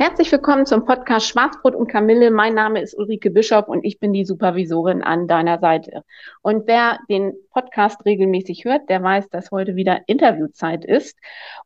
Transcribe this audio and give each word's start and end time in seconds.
Herzlich 0.00 0.32
willkommen 0.32 0.64
zum 0.64 0.86
Podcast 0.86 1.28
Schwarzbrot 1.28 1.74
und 1.74 1.86
Kamille. 1.86 2.30
Mein 2.30 2.54
Name 2.54 2.80
ist 2.80 2.96
Ulrike 2.96 3.30
Bischof 3.30 3.68
und 3.68 3.84
ich 3.84 3.98
bin 3.98 4.14
die 4.14 4.24
Supervisorin 4.24 5.02
an 5.02 5.28
deiner 5.28 5.58
Seite. 5.58 6.04
Und 6.40 6.66
wer 6.66 7.00
den 7.10 7.34
Podcast 7.50 8.02
regelmäßig 8.06 8.64
hört, 8.64 8.88
der 8.88 9.02
weiß, 9.02 9.28
dass 9.28 9.50
heute 9.50 9.76
wieder 9.76 10.00
Interviewzeit 10.06 10.86
ist. 10.86 11.18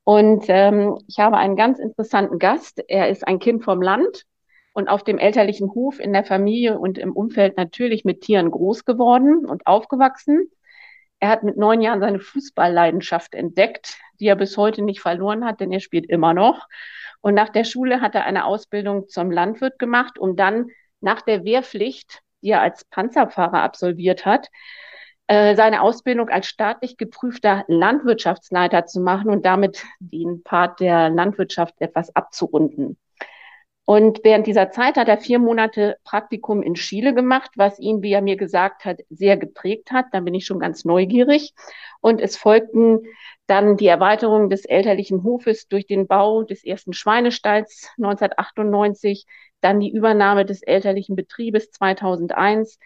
Und 0.03 0.47
ähm, 0.49 0.99
ich 1.07 1.21
habe 1.21 1.37
einen 1.37 1.55
ganz 1.55 1.79
interessanten 1.79 2.41
Gast. 2.41 2.83
Er 2.89 3.09
ist 3.09 3.25
ein 3.25 3.39
Kind 3.39 3.63
vom 3.63 3.81
Land 3.81 4.25
und 4.73 4.89
auf 4.89 5.05
dem 5.05 5.19
elterlichen 5.19 5.73
Hof 5.73 6.01
in 6.01 6.13
der 6.13 6.25
Familie 6.25 6.77
und 6.77 6.99
im 6.99 7.13
Umfeld 7.13 7.57
natürlich 7.57 8.05
mit 8.05 8.23
Tieren 8.23 8.51
groß 8.51 8.85
geworden 8.85 9.47
und 9.47 9.69
aufgewachsen. 9.69 10.51
Er 11.21 11.29
hat 11.29 11.45
mit 11.45 11.57
neun 11.57 11.81
Jahren 11.81 12.01
seine 12.01 12.19
Fußballleidenschaft 12.19 13.33
entdeckt, 13.33 13.97
die 14.19 14.27
er 14.27 14.35
bis 14.35 14.57
heute 14.57 14.83
nicht 14.83 15.01
verloren 15.01 15.45
hat, 15.45 15.61
denn 15.61 15.71
er 15.71 15.79
spielt 15.79 16.07
immer 16.07 16.35
noch. 16.35 16.67
Und 17.25 17.33
nach 17.33 17.49
der 17.49 17.65
Schule 17.65 18.03
hat 18.03 18.15
er 18.15 18.27
eine 18.27 18.45
Ausbildung 18.45 19.09
zum 19.09 19.31
Landwirt 19.31 19.79
gemacht, 19.79 20.19
um 20.19 20.37
dann 20.37 20.69
nach 21.01 21.23
der 21.23 21.43
Wehrpflicht, 21.43 22.21
die 22.43 22.51
er 22.51 22.61
als 22.61 22.85
Panzerfahrer 22.85 23.63
absolviert 23.63 24.27
hat, 24.27 24.51
äh, 25.27 25.57
seine 25.57 25.81
Ausbildung 25.81 26.29
als 26.29 26.49
staatlich 26.49 26.99
geprüfter 26.99 27.65
Landwirtschaftsleiter 27.67 28.85
zu 28.85 29.01
machen 29.01 29.31
und 29.31 29.47
damit 29.47 29.87
den 30.01 30.43
Part 30.43 30.81
der 30.81 31.09
Landwirtschaft 31.09 31.75
etwas 31.79 32.15
abzurunden. 32.15 32.99
Und 33.87 34.21
während 34.25 34.47
dieser 34.47 34.71
Zeit 34.71 34.97
hat 34.97 35.09
er 35.09 35.19
vier 35.19 35.39
Monate 35.39 35.99
Praktikum 36.05 36.63
in 36.63 36.75
Chile 36.75 37.13
gemacht, 37.15 37.51
was 37.57 37.79
ihn, 37.79 38.03
wie 38.03 38.13
er 38.13 38.23
mir 38.23 38.37
gesagt 38.37 38.87
hat, 38.87 39.01
sehr 39.11 39.37
geprägt 39.37 39.91
hat. 39.93 40.07
Da 40.13 40.21
bin 40.21 40.33
ich 40.33 40.47
schon 40.47 40.59
ganz 40.59 40.87
neugierig. 40.87 41.53
Und 42.01 42.21
es 42.21 42.37
folgten 42.37 43.01
dann 43.47 43.77
die 43.77 43.87
Erweiterung 43.87 44.49
des 44.49 44.65
elterlichen 44.65 45.23
Hofes 45.23 45.69
durch 45.69 45.87
den 45.87 46.07
Bau 46.07 46.45
des 46.45 46.65
ersten 46.65 46.95
Schweinestalls 46.95 47.91
1998, 47.99 49.27
dann 49.61 49.81
die 49.81 49.93
Übernahme 49.93 50.47
des 50.47 50.63
elterlichen 50.63 51.15
Betriebes 51.15 51.71
2001, 51.71 52.79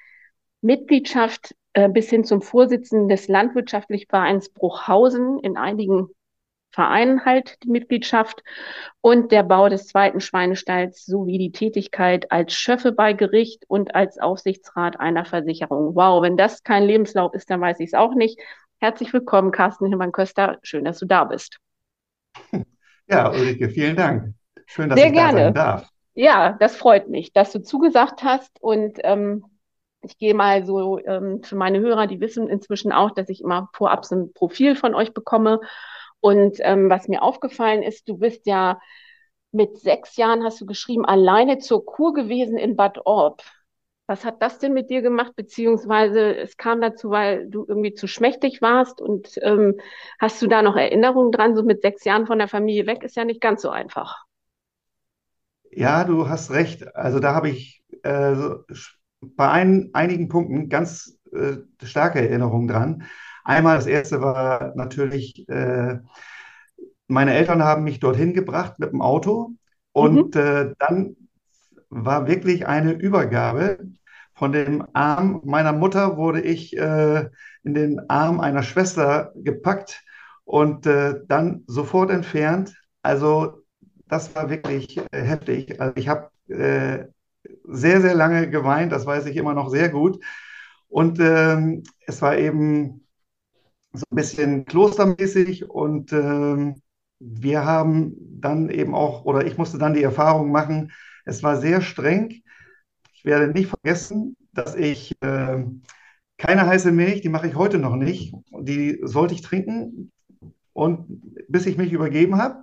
Mitgliedschaft 0.62 1.55
äh, 1.75 1.89
bis 1.89 2.11
hin 2.11 2.25
zum 2.25 2.43
Vorsitzenden 2.43 3.09
des 3.09 3.29
Landwirtschaftlichen 3.29 4.09
Vereins 4.09 4.49
Bruchhausen 4.49 5.39
in 5.39 5.57
einigen 5.57 6.09
Vereinen 6.79 7.25
halt 7.25 7.61
die 7.65 7.71
Mitgliedschaft 7.71 8.45
und 9.01 9.33
der 9.33 9.43
Bau 9.43 9.69
des 9.69 9.89
zweiten 9.89 10.21
Schweinestalls 10.21 11.05
sowie 11.05 11.37
die 11.37 11.51
Tätigkeit 11.51 12.31
als 12.31 12.55
Schöffe 12.55 12.93
bei 12.93 13.15
Gericht 13.15 13.65
und 13.67 13.97
als 13.97 14.19
Aufsichtsrat 14.19 15.01
einer 15.01 15.25
Versicherung. 15.25 15.97
Wow, 15.97 16.23
wenn 16.23 16.37
das 16.37 16.62
kein 16.62 16.84
Lebenslauf 16.84 17.34
ist, 17.34 17.51
dann 17.51 17.61
weiß 17.61 17.81
ich 17.81 17.87
es 17.87 17.95
auch 17.95 18.15
nicht. 18.15 18.39
Herzlich 18.79 19.12
willkommen, 19.12 19.51
Carsten 19.51 19.87
Hillmann-Köster. 19.87 20.59
Schön, 20.62 20.84
dass 20.84 21.01
du 21.01 21.06
da 21.06 21.25
bist. 21.25 21.59
Ja, 23.11 23.31
Ulrike, 23.31 23.71
vielen 23.71 23.97
Dank. 23.97 24.34
Schön, 24.67 24.91
dass 24.91 24.99
Sehr 24.99 25.09
ich 25.09 25.15
gerne. 25.15 25.39
da 25.39 25.45
sein 25.45 25.55
darf. 25.55 25.89
Ja, 26.12 26.53
das 26.61 26.77
freut 26.77 27.09
mich, 27.09 27.33
dass 27.33 27.53
du 27.53 27.62
zugesagt 27.62 28.23
hast. 28.23 28.53
Und 28.61 28.99
ähm, 29.03 29.47
ich 30.03 30.19
gehe 30.19 30.34
mal 30.34 30.66
so 30.66 30.99
ähm, 30.99 31.43
für 31.43 31.56
meine 31.56 31.81
Hörer, 31.81 32.06
die 32.06 32.21
wissen 32.21 32.49
inzwischen 32.49 32.93
auch, 32.93 33.12
dass 33.12 33.31
ich 33.31 33.41
immer 33.41 33.71
vorab 33.72 34.05
so 34.05 34.15
ein 34.15 34.33
Profil 34.34 34.77
von 34.77 34.95
euch 34.95 35.15
bekomme. 35.15 35.60
Und 36.21 36.59
ähm, 36.61 36.91
was 36.91 37.09
mir 37.09 37.23
aufgefallen 37.23 37.83
ist, 37.83 38.09
du 38.09 38.19
bist 38.19 38.47
ja 38.47 38.81
mit 39.53 39.79
sechs 39.79 40.17
Jahren, 40.17 40.45
hast 40.45 40.61
du 40.61 40.67
geschrieben, 40.67 41.05
alleine 41.05 41.59
zur 41.59 41.84
Kur 41.84 42.12
gewesen 42.12 42.56
in 42.59 42.77
Bad 42.77 43.06
Orb. 43.06 43.43
Was 44.06 44.25
hat 44.25 44.41
das 44.43 44.59
denn 44.59 44.73
mit 44.73 44.91
dir 44.91 45.03
gemacht? 45.03 45.33
Beziehungsweise 45.37 46.34
es 46.37 46.57
kam 46.57 46.81
dazu, 46.81 47.11
weil 47.11 47.49
du 47.49 47.65
irgendwie 47.69 47.93
zu 47.95 48.07
schmächtig 48.07 48.62
warst 48.62 49.01
und 49.01 49.39
ähm, 49.43 49.78
hast 50.19 50.41
du 50.41 50.47
da 50.47 50.62
noch 50.62 50.77
Erinnerungen 50.77 51.31
dran? 51.31 51.55
So 51.55 51.62
mit 51.62 51.83
sechs 51.83 52.05
Jahren 52.05 52.27
von 52.27 52.39
der 52.39 52.49
Familie 52.49 52.87
weg 52.87 53.03
ist 53.05 53.17
ja 53.17 53.25
nicht 53.25 53.41
ganz 53.41 53.62
so 53.62 53.71
einfach. 53.71 54.25
Ja, 55.71 56.05
du 56.05 56.28
hast 56.28 56.51
recht. 56.51 56.95
Also 56.97 57.21
da 57.21 57.34
habe 57.34 57.51
ich 57.51 57.83
äh, 58.03 58.34
bei 59.21 59.51
ein, 59.51 59.91
einigen 59.93 60.28
Punkten 60.28 60.69
ganz 60.69 61.19
äh, 61.33 61.59
starke 61.84 62.21
Erinnerungen 62.21 62.69
dran. 62.69 63.05
Einmal 63.48 63.76
das 63.76 63.86
erste 63.86 64.20
war 64.20 64.75
natürlich, 64.76 65.48
äh, 65.48 66.00
meine 67.06 67.32
Eltern 67.32 67.62
haben 67.62 67.82
mich 67.82 67.98
dorthin 67.98 68.34
gebracht 68.34 68.78
mit 68.78 68.92
dem 68.92 69.00
Auto 69.00 69.53
und 69.92 70.34
mhm. 70.34 70.41
äh, 70.41 70.75
dann 70.78 71.16
war 71.88 72.26
wirklich 72.26 72.66
eine 72.66 72.92
Übergabe. 72.92 73.78
Von 74.34 74.53
dem 74.53 74.86
Arm 74.92 75.41
meiner 75.47 75.72
Mutter 75.72 76.19
wurde 76.19 76.42
ich 76.42 76.76
äh, 76.76 77.31
in 77.62 77.72
den 77.72 78.10
Arm 78.10 78.41
einer 78.41 78.62
Schwester 78.62 79.32
gepackt 79.34 80.04
und 80.44 80.84
äh, 80.84 81.15
dann 81.26 81.65
sofort 81.66 82.10
entfernt. 82.10 82.75
Also 83.00 83.62
das 84.09 84.34
war 84.34 84.50
wirklich 84.50 84.98
äh, 84.98 85.22
heftig. 85.22 85.80
Also 85.80 85.94
ich 85.97 86.09
habe 86.09 86.28
äh, 86.48 87.06
sehr, 87.65 88.03
sehr 88.03 88.15
lange 88.15 88.50
geweint, 88.50 88.92
das 88.92 89.06
weiß 89.06 89.25
ich 89.25 89.36
immer 89.36 89.54
noch 89.54 89.70
sehr 89.70 89.88
gut. 89.88 90.22
Und 90.88 91.19
ähm, 91.19 91.82
es 92.06 92.20
war 92.20 92.36
eben 92.36 93.08
so 93.98 94.04
ein 94.10 94.16
bisschen 94.16 94.64
klostermäßig 94.64 95.69
und 95.69 96.12
ähm, 96.12 96.82
wir 97.20 97.64
haben 97.64 98.14
dann 98.41 98.70
eben 98.70 98.94
auch, 98.94 99.25
oder 99.25 99.47
ich 99.47 99.59
musste 99.59 99.78
dann 99.78 99.94
die 99.94 100.03
Erfahrung 100.03 100.50
machen, 100.53 100.92
es 101.25 101.42
war 101.42 101.60
sehr 101.60 101.81
streng. 101.81 102.42
Ich 103.12 103.25
werde 103.25 103.48
nicht 103.48 103.69
vergessen, 103.69 104.36
dass 104.53 104.75
ich 104.76 105.20
äh, 105.20 105.64
keine 106.38 106.66
heiße 106.66 106.92
Milch, 106.92 107.20
die 107.20 107.28
mache 107.28 107.48
ich 107.48 107.56
heute 107.56 107.78
noch 107.78 107.97
nicht. 107.97 108.32
Die 108.60 109.00
sollte 109.03 109.34
ich 109.34 109.42
trinken 109.42 110.12
und 110.72 111.06
bis 111.48 111.66
ich 111.66 111.76
mich 111.76 111.92
übergeben 111.92 112.38
habe. 112.38 112.62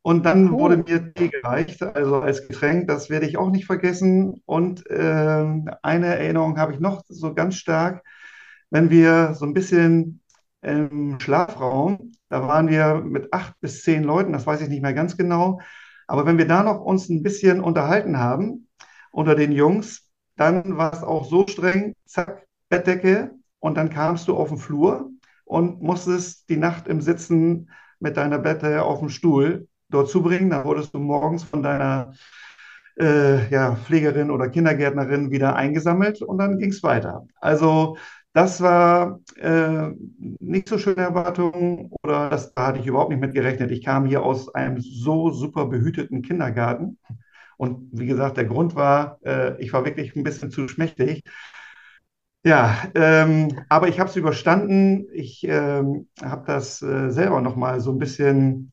Und 0.00 0.26
dann 0.26 0.50
cool. 0.50 0.58
wurde 0.58 0.76
mir 0.78 1.14
Tee 1.14 1.28
gereicht, 1.28 1.80
also 1.82 2.16
als 2.16 2.48
Getränk, 2.48 2.88
das 2.88 3.08
werde 3.08 3.26
ich 3.26 3.36
auch 3.36 3.50
nicht 3.50 3.66
vergessen. 3.66 4.42
Und 4.46 4.84
äh, 4.90 5.44
eine 5.82 6.06
Erinnerung 6.06 6.58
habe 6.58 6.72
ich 6.72 6.80
noch 6.80 7.02
so 7.08 7.34
ganz 7.34 7.54
stark, 7.54 8.02
wenn 8.70 8.90
wir 8.90 9.34
so 9.34 9.44
ein 9.44 9.54
bisschen 9.54 10.21
im 10.62 11.18
Schlafraum, 11.20 12.12
da 12.28 12.46
waren 12.46 12.68
wir 12.68 12.94
mit 12.96 13.32
acht 13.32 13.58
bis 13.60 13.82
zehn 13.82 14.04
Leuten, 14.04 14.32
das 14.32 14.46
weiß 14.46 14.60
ich 14.62 14.68
nicht 14.68 14.82
mehr 14.82 14.94
ganz 14.94 15.16
genau, 15.16 15.60
aber 16.06 16.26
wenn 16.26 16.38
wir 16.38 16.46
da 16.46 16.62
noch 16.62 16.80
uns 16.80 17.08
ein 17.08 17.22
bisschen 17.22 17.60
unterhalten 17.60 18.18
haben 18.18 18.68
unter 19.10 19.34
den 19.34 19.52
Jungs, 19.52 20.08
dann 20.36 20.76
war 20.76 20.92
es 20.92 21.02
auch 21.02 21.24
so 21.24 21.46
streng, 21.46 21.94
zack, 22.06 22.46
Bettdecke 22.68 23.32
und 23.60 23.76
dann 23.76 23.90
kamst 23.90 24.28
du 24.28 24.36
auf 24.36 24.48
den 24.48 24.58
Flur 24.58 25.10
und 25.44 25.82
musstest 25.82 26.48
die 26.48 26.56
Nacht 26.56 26.88
im 26.88 27.00
Sitzen 27.00 27.70
mit 28.00 28.16
deiner 28.16 28.38
Bettdecke 28.38 28.82
auf 28.82 29.00
dem 29.00 29.08
Stuhl 29.10 29.68
dort 29.90 30.08
zubringen. 30.08 30.50
Dann 30.50 30.64
wurdest 30.64 30.94
du 30.94 30.98
morgens 30.98 31.44
von 31.44 31.62
deiner 31.62 32.12
äh, 32.98 33.48
ja, 33.50 33.76
Pflegerin 33.76 34.30
oder 34.30 34.48
Kindergärtnerin 34.48 35.30
wieder 35.30 35.56
eingesammelt 35.56 36.22
und 36.22 36.38
dann 36.38 36.58
ging 36.58 36.70
es 36.70 36.82
weiter. 36.82 37.26
Also 37.40 37.96
das 38.34 38.60
war 38.62 39.20
äh, 39.36 39.90
nicht 40.40 40.68
so 40.68 40.78
schöne 40.78 41.02
Erwartung 41.02 41.92
oder 42.02 42.30
das, 42.30 42.54
da 42.54 42.68
hatte 42.68 42.80
ich 42.80 42.86
überhaupt 42.86 43.10
nicht 43.10 43.20
mit 43.20 43.34
gerechnet. 43.34 43.70
Ich 43.70 43.84
kam 43.84 44.06
hier 44.06 44.22
aus 44.22 44.54
einem 44.54 44.80
so 44.80 45.30
super 45.30 45.66
behüteten 45.66 46.22
Kindergarten. 46.22 46.98
Und 47.58 47.88
wie 47.92 48.06
gesagt, 48.06 48.38
der 48.38 48.46
Grund 48.46 48.74
war, 48.74 49.18
äh, 49.24 49.60
ich 49.62 49.72
war 49.72 49.84
wirklich 49.84 50.16
ein 50.16 50.24
bisschen 50.24 50.50
zu 50.50 50.66
schmächtig. 50.68 51.22
Ja, 52.44 52.76
ähm, 52.96 53.64
aber 53.68 53.88
ich 53.88 54.00
habe 54.00 54.10
es 54.10 54.16
überstanden. 54.16 55.06
Ich 55.12 55.44
ähm, 55.44 56.08
habe 56.20 56.44
das 56.46 56.82
äh, 56.82 57.10
selber 57.10 57.40
nochmal 57.40 57.80
so 57.80 57.92
ein 57.92 57.98
bisschen 57.98 58.72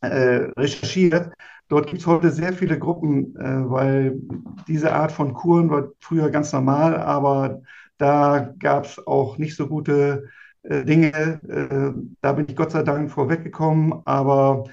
äh, 0.00 0.50
recherchiert. 0.56 1.32
Dort 1.68 1.86
gibt 1.88 2.00
es 2.00 2.06
heute 2.06 2.30
sehr 2.30 2.52
viele 2.52 2.78
Gruppen, 2.78 3.34
äh, 3.36 3.70
weil 3.70 4.20
diese 4.68 4.92
Art 4.94 5.12
von 5.12 5.32
Kuren 5.34 5.70
war 5.70 5.88
früher 6.00 6.30
ganz 6.30 6.52
normal, 6.52 6.96
aber 6.96 7.62
da 7.98 8.54
gab 8.58 8.84
es 8.84 9.04
auch 9.06 9.38
nicht 9.38 9.56
so 9.56 9.68
gute 9.68 10.28
äh, 10.62 10.84
Dinge. 10.84 11.40
Äh, 11.48 12.00
da 12.20 12.32
bin 12.32 12.46
ich 12.48 12.56
Gott 12.56 12.72
sei 12.72 12.82
Dank 12.82 13.10
vorweggekommen, 13.10 14.02
aber 14.04 14.64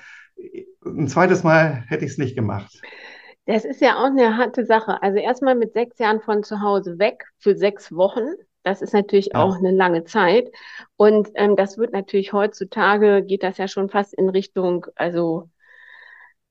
ein 0.85 1.07
zweites 1.07 1.43
Mal 1.43 1.83
hätte 1.87 2.05
ich 2.05 2.11
es 2.11 2.17
nicht 2.17 2.35
gemacht. 2.35 2.81
Das 3.45 3.65
ist 3.65 3.81
ja 3.81 3.97
auch 3.97 4.05
eine 4.05 4.37
harte 4.37 4.65
Sache. 4.65 5.01
Also 5.01 5.17
erstmal 5.17 5.55
mit 5.55 5.73
sechs 5.73 5.97
Jahren 5.99 6.21
von 6.21 6.43
zu 6.43 6.61
Hause 6.61 6.99
weg 6.99 7.25
für 7.37 7.55
sechs 7.55 7.93
Wochen. 7.93 8.33
Das 8.63 8.81
ist 8.81 8.93
natürlich 8.93 9.31
ja. 9.33 9.43
auch 9.43 9.57
eine 9.57 9.71
lange 9.71 10.03
Zeit. 10.03 10.51
Und 10.95 11.29
ähm, 11.35 11.55
das 11.55 11.77
wird 11.77 11.93
natürlich 11.93 12.33
heutzutage, 12.33 13.23
geht 13.23 13.43
das 13.43 13.57
ja 13.57 13.67
schon 13.67 13.89
fast 13.89 14.13
in 14.13 14.29
Richtung, 14.29 14.85
also 14.95 15.49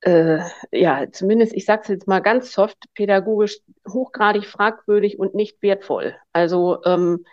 äh, 0.01 0.39
ja, 0.71 1.05
zumindest, 1.11 1.53
ich 1.53 1.65
sage 1.65 1.81
es 1.83 1.87
jetzt 1.89 2.07
mal 2.07 2.21
ganz 2.21 2.51
soft, 2.53 2.77
pädagogisch 2.93 3.59
hochgradig 3.87 4.45
fragwürdig 4.45 5.19
und 5.19 5.35
nicht 5.35 5.61
wertvoll. 5.61 6.15
Also 6.33 6.83
ähm, 6.85 7.25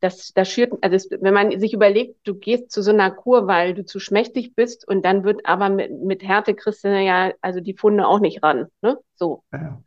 das, 0.00 0.32
das 0.34 0.50
schürt, 0.50 0.72
also 0.82 0.96
es, 0.96 1.08
wenn 1.10 1.32
man 1.32 1.58
sich 1.58 1.72
überlegt, 1.72 2.16
du 2.24 2.34
gehst 2.34 2.70
zu 2.70 2.82
so 2.82 2.90
einer 2.90 3.10
Kur, 3.10 3.46
weil 3.46 3.74
du 3.74 3.84
zu 3.84 3.98
schmächtig 4.00 4.54
bist 4.54 4.86
und 4.86 5.04
dann 5.04 5.24
wird 5.24 5.46
aber 5.46 5.68
mit, 5.68 5.90
mit 5.90 6.22
Härte 6.22 6.54
kriegst 6.54 6.84
du 6.84 6.88
ja 6.88 7.32
also 7.40 7.60
die 7.60 7.74
Funde 7.74 8.06
auch 8.06 8.20
nicht 8.20 8.42
ran, 8.42 8.66
ne? 8.82 8.98
So. 9.14 9.42
Ja. 9.52 9.80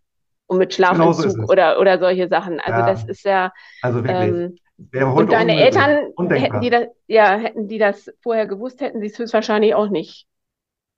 Und 0.47 0.57
mit 0.57 0.73
Schlafentzug 0.73 1.33
genau 1.33 1.45
so 1.45 1.51
oder, 1.51 1.79
oder 1.79 1.99
solche 1.99 2.27
Sachen. 2.27 2.59
Also 2.59 2.79
ja. 2.79 2.85
das 2.87 3.03
ist 3.03 3.23
ja. 3.23 3.53
Also 3.83 4.03
wirklich. 4.03 4.59
Ähm, 4.93 5.13
und 5.13 5.31
deine 5.31 5.61
Eltern 5.61 6.13
hätten 6.29 6.61
die 6.61 6.69
das, 6.69 6.87
ja, 7.05 7.37
hätten 7.37 7.67
die 7.67 7.77
das 7.77 8.09
vorher 8.21 8.47
gewusst, 8.47 8.81
hätten 8.81 9.01
sie 9.01 9.07
es 9.07 9.19
höchstwahrscheinlich 9.19 9.75
auch 9.75 9.89
nicht. 9.89 10.25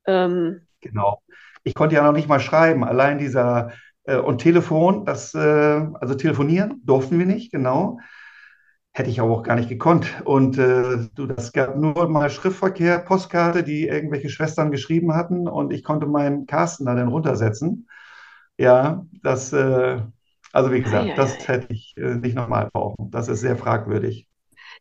Ähm, 0.05 0.67
genau. 0.81 1.21
Ich 1.63 1.75
konnte 1.75 1.95
ja 1.95 2.03
noch 2.03 2.13
nicht 2.13 2.27
mal 2.27 2.39
schreiben. 2.39 2.83
Allein 2.83 3.17
dieser 3.17 3.71
äh, 4.03 4.17
und 4.17 4.39
Telefon, 4.39 5.05
das, 5.05 5.33
äh, 5.33 5.39
also 5.39 6.15
telefonieren 6.15 6.81
durften 6.83 7.19
wir 7.19 7.25
nicht, 7.25 7.51
genau. 7.51 7.99
Hätte 8.93 9.09
ich 9.09 9.21
aber 9.21 9.31
auch 9.31 9.43
gar 9.43 9.55
nicht 9.55 9.69
gekonnt. 9.69 10.21
Und 10.25 10.57
äh, 10.57 11.07
du, 11.15 11.25
das 11.25 11.53
gab 11.53 11.77
nur 11.77 12.09
mal 12.09 12.29
Schriftverkehr, 12.29 12.99
Postkarte, 12.99 13.63
die 13.63 13.87
irgendwelche 13.87 14.29
Schwestern 14.29 14.71
geschrieben 14.71 15.13
hatten 15.13 15.47
und 15.47 15.71
ich 15.71 15.83
konnte 15.83 16.07
meinen 16.07 16.45
Carsten 16.45 16.85
da 16.85 16.95
dann 16.95 17.07
runtersetzen. 17.07 17.87
Ja, 18.57 19.05
das, 19.23 19.53
äh, 19.53 20.01
also 20.51 20.71
wie 20.71 20.81
gesagt, 20.81 21.05
ah, 21.05 21.07
ja, 21.07 21.15
das 21.15 21.37
ja. 21.39 21.47
hätte 21.47 21.73
ich 21.73 21.95
äh, 21.95 22.15
nicht 22.15 22.35
nochmal 22.35 22.69
brauchen. 22.71 23.11
Das 23.11 23.29
ist 23.29 23.39
sehr 23.39 23.55
fragwürdig. 23.55 24.27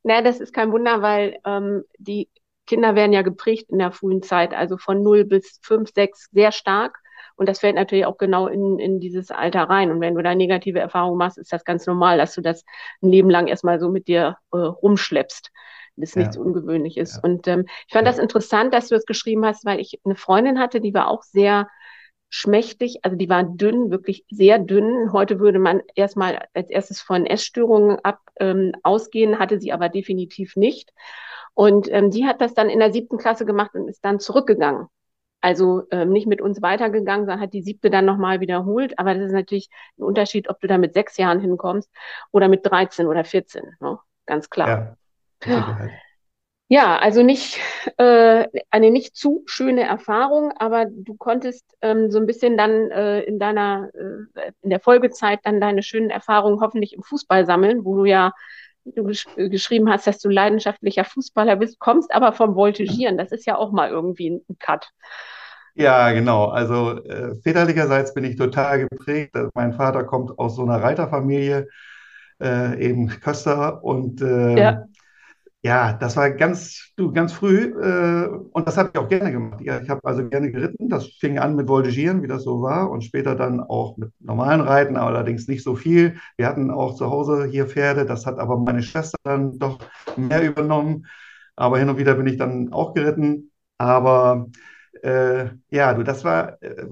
Na, 0.03 0.23
das 0.23 0.41
ist 0.41 0.53
kein 0.53 0.73
Wunder, 0.73 1.03
weil 1.03 1.39
ähm, 1.45 1.85
die 1.99 2.29
Kinder 2.71 2.95
werden 2.95 3.13
ja 3.13 3.23
geprägt 3.23 3.69
in 3.71 3.81
der 3.81 3.91
frühen 3.91 4.23
Zeit, 4.23 4.55
also 4.55 4.79
von 4.79 5.03
0 5.03 5.25
bis 5.25 5.59
5, 5.63 5.91
6 5.93 6.29
sehr 6.31 6.53
stark. 6.53 7.01
Und 7.35 7.49
das 7.49 7.59
fällt 7.59 7.75
natürlich 7.75 8.07
auch 8.07 8.17
genau 8.17 8.47
in, 8.47 8.79
in 8.79 9.01
dieses 9.01 9.33
Alter 9.33 9.65
rein. 9.65 9.91
Und 9.91 10.01
wenn 10.01 10.15
du 10.15 10.23
da 10.23 10.37
negative 10.37 10.79
Erfahrungen 10.79 11.19
machst, 11.19 11.37
ist 11.37 11.53
das 11.53 11.65
ganz 11.65 11.85
normal, 11.89 12.17
dass 12.17 12.33
du 12.37 12.43
das 12.43 12.65
ein 13.03 13.09
Leben 13.09 13.29
lang 13.29 13.49
erstmal 13.49 13.81
so 13.81 13.91
mit 13.91 14.07
dir 14.07 14.37
äh, 14.53 14.57
rumschleppst. 14.57 15.51
Das 15.97 16.11
ist 16.11 16.15
ja. 16.15 16.23
nichts 16.23 16.37
Ungewöhnliches. 16.37 17.17
Ja. 17.17 17.29
Und 17.29 17.49
ähm, 17.49 17.65
ich 17.89 17.93
fand 17.93 18.07
ja. 18.07 18.13
das 18.13 18.21
interessant, 18.21 18.73
dass 18.73 18.89
du 18.89 18.95
das 18.95 19.05
geschrieben 19.05 19.45
hast, 19.45 19.65
weil 19.65 19.81
ich 19.81 20.01
eine 20.05 20.15
Freundin 20.15 20.61
hatte, 20.61 20.81
die 20.81 20.95
war 20.95 21.09
auch 21.09 21.25
sehr 21.25 21.67
schmächtig, 22.29 23.01
also 23.03 23.17
die 23.17 23.29
war 23.29 23.43
dünn, 23.43 23.91
wirklich 23.91 24.25
sehr 24.31 24.61
dünn. 24.61 25.13
Heute 25.13 25.41
würde 25.41 25.59
man 25.59 25.83
erstmal 25.97 26.47
als 26.55 26.71
erstes 26.71 27.01
von 27.01 27.27
Essstörungen 27.27 27.99
ab, 28.05 28.21
ähm, 28.39 28.73
ausgehen, 28.85 29.41
hatte 29.41 29.59
sie 29.59 29.73
aber 29.73 29.89
definitiv 29.89 30.55
nicht. 30.55 30.93
Und 31.61 31.93
ähm, 31.93 32.11
die 32.11 32.25
hat 32.25 32.41
das 32.41 32.55
dann 32.55 32.71
in 32.71 32.79
der 32.79 32.91
siebten 32.91 33.19
Klasse 33.19 33.45
gemacht 33.45 33.75
und 33.75 33.87
ist 33.87 34.03
dann 34.03 34.19
zurückgegangen. 34.19 34.87
Also 35.43 35.83
ähm, 35.91 36.09
nicht 36.09 36.27
mit 36.27 36.41
uns 36.41 36.63
weitergegangen, 36.63 37.27
sondern 37.27 37.43
hat 37.43 37.53
die 37.53 37.61
siebte 37.61 37.91
dann 37.91 38.07
nochmal 38.07 38.41
wiederholt. 38.41 38.99
Aber 38.99 39.13
das 39.15 39.25
ist 39.25 39.33
natürlich 39.33 39.69
ein 39.99 40.05
Unterschied, 40.05 40.49
ob 40.49 40.59
du 40.61 40.69
da 40.69 40.79
mit 40.79 40.95
sechs 40.95 41.19
Jahren 41.19 41.39
hinkommst 41.39 41.91
oder 42.33 42.49
mit 42.49 42.65
13 42.65 43.07
oder 43.07 43.25
14. 43.25 43.77
Ne? 43.79 43.99
Ganz 44.25 44.49
klar. 44.49 44.97
Ja, 45.45 45.91
ja 46.69 46.97
also 46.97 47.23
nicht 47.23 47.59
äh, 47.99 48.49
eine 48.71 48.91
nicht 48.91 49.15
zu 49.15 49.43
schöne 49.45 49.83
Erfahrung, 49.83 50.53
aber 50.57 50.87
du 50.87 51.15
konntest 51.15 51.67
ähm, 51.83 52.11
so 52.11 52.19
ein 52.19 52.27
bisschen 52.27 52.57
dann 52.57 52.91
äh, 52.91 53.21
in 53.21 53.39
deiner 53.39 53.91
äh, 53.93 54.53
in 54.63 54.71
der 54.71 54.81
Folgezeit 54.81 55.41
dann 55.45 55.61
deine 55.61 55.83
schönen 55.83 56.09
Erfahrungen 56.09 56.63
hoffentlich 56.63 56.95
im 56.95 57.03
Fußball 57.03 57.45
sammeln, 57.45 57.85
wo 57.85 57.97
du 57.99 58.07
ja 58.07 58.33
du 58.95 59.05
gesch 59.05 59.27
geschrieben 59.37 59.91
hast, 59.91 60.07
dass 60.07 60.19
du 60.19 60.29
leidenschaftlicher 60.29 61.05
Fußballer 61.05 61.57
bist, 61.57 61.79
kommst 61.79 62.15
aber 62.15 62.33
vom 62.33 62.55
Voltigieren. 62.55 63.19
Das 63.19 63.33
ist 63.33 63.47
ja 63.47 63.57
auch 63.57 63.73
mal 63.73 63.91
irgendwie 63.91 64.31
ein 64.31 64.59
Cut. 64.59 64.91
Ja, 65.75 66.11
genau. 66.13 66.47
Also 66.47 67.03
äh, 67.05 67.37
väterlicherseits 67.43 68.15
bin 68.15 68.25
ich 68.25 68.37
total 68.37 68.87
geprägt. 68.89 69.35
Also, 69.35 69.51
mein 69.55 69.73
Vater 69.73 70.05
kommt 70.05 70.39
aus 70.39 70.57
so 70.57 70.63
einer 70.63 70.83
Reiterfamilie, 70.83 71.69
äh, 72.41 72.79
eben 72.85 73.09
Köster. 73.09 73.83
Und 73.85 74.21
äh, 74.21 74.59
ja. 74.59 74.85
Ja, 75.63 75.93
das 75.93 76.17
war 76.17 76.31
ganz, 76.31 76.91
du, 76.97 77.13
ganz 77.13 77.35
früh 77.35 77.75
äh, 77.83 78.29
und 78.29 78.67
das 78.67 78.79
habe 78.79 78.91
ich 78.95 78.99
auch 78.99 79.09
gerne 79.09 79.31
gemacht. 79.31 79.61
Ja, 79.61 79.79
ich 79.81 79.91
habe 79.91 80.01
also 80.05 80.27
gerne 80.27 80.51
geritten. 80.51 80.89
Das 80.89 81.07
fing 81.19 81.39
an 81.39 81.55
mit 81.55 81.69
Voltigieren, 81.69 82.23
wie 82.23 82.29
das 82.29 82.45
so 82.45 82.63
war, 82.63 82.91
und 82.91 83.03
später 83.05 83.35
dann 83.37 83.61
auch 83.61 83.99
mit 83.99 84.11
normalen 84.21 84.63
Reiten, 84.63 84.97
allerdings 84.97 85.49
nicht 85.49 85.63
so 85.63 85.77
viel. 85.77 86.17
Wir 86.39 86.47
hatten 86.47 86.71
auch 86.71 86.95
zu 86.97 87.11
Hause 87.11 87.45
hier 87.45 87.67
Pferde, 87.67 88.07
das 88.07 88.25
hat 88.25 88.39
aber 88.39 88.57
meine 88.57 88.83
Schwester 88.83 89.19
dann 89.23 89.59
doch 89.59 89.81
mehr 90.17 90.43
übernommen. 90.43 91.07
Aber 91.57 91.79
hin 91.79 91.91
und 91.91 91.99
wieder 91.99 92.15
bin 92.15 92.27
ich 92.27 92.39
dann 92.39 92.73
auch 92.73 92.95
geritten. 92.95 93.51
Aber 93.77 94.47
äh, 95.03 95.47
ja, 95.71 95.93
du, 95.95 96.03
das 96.05 96.25
war, 96.25 96.63
äh, 96.63 96.87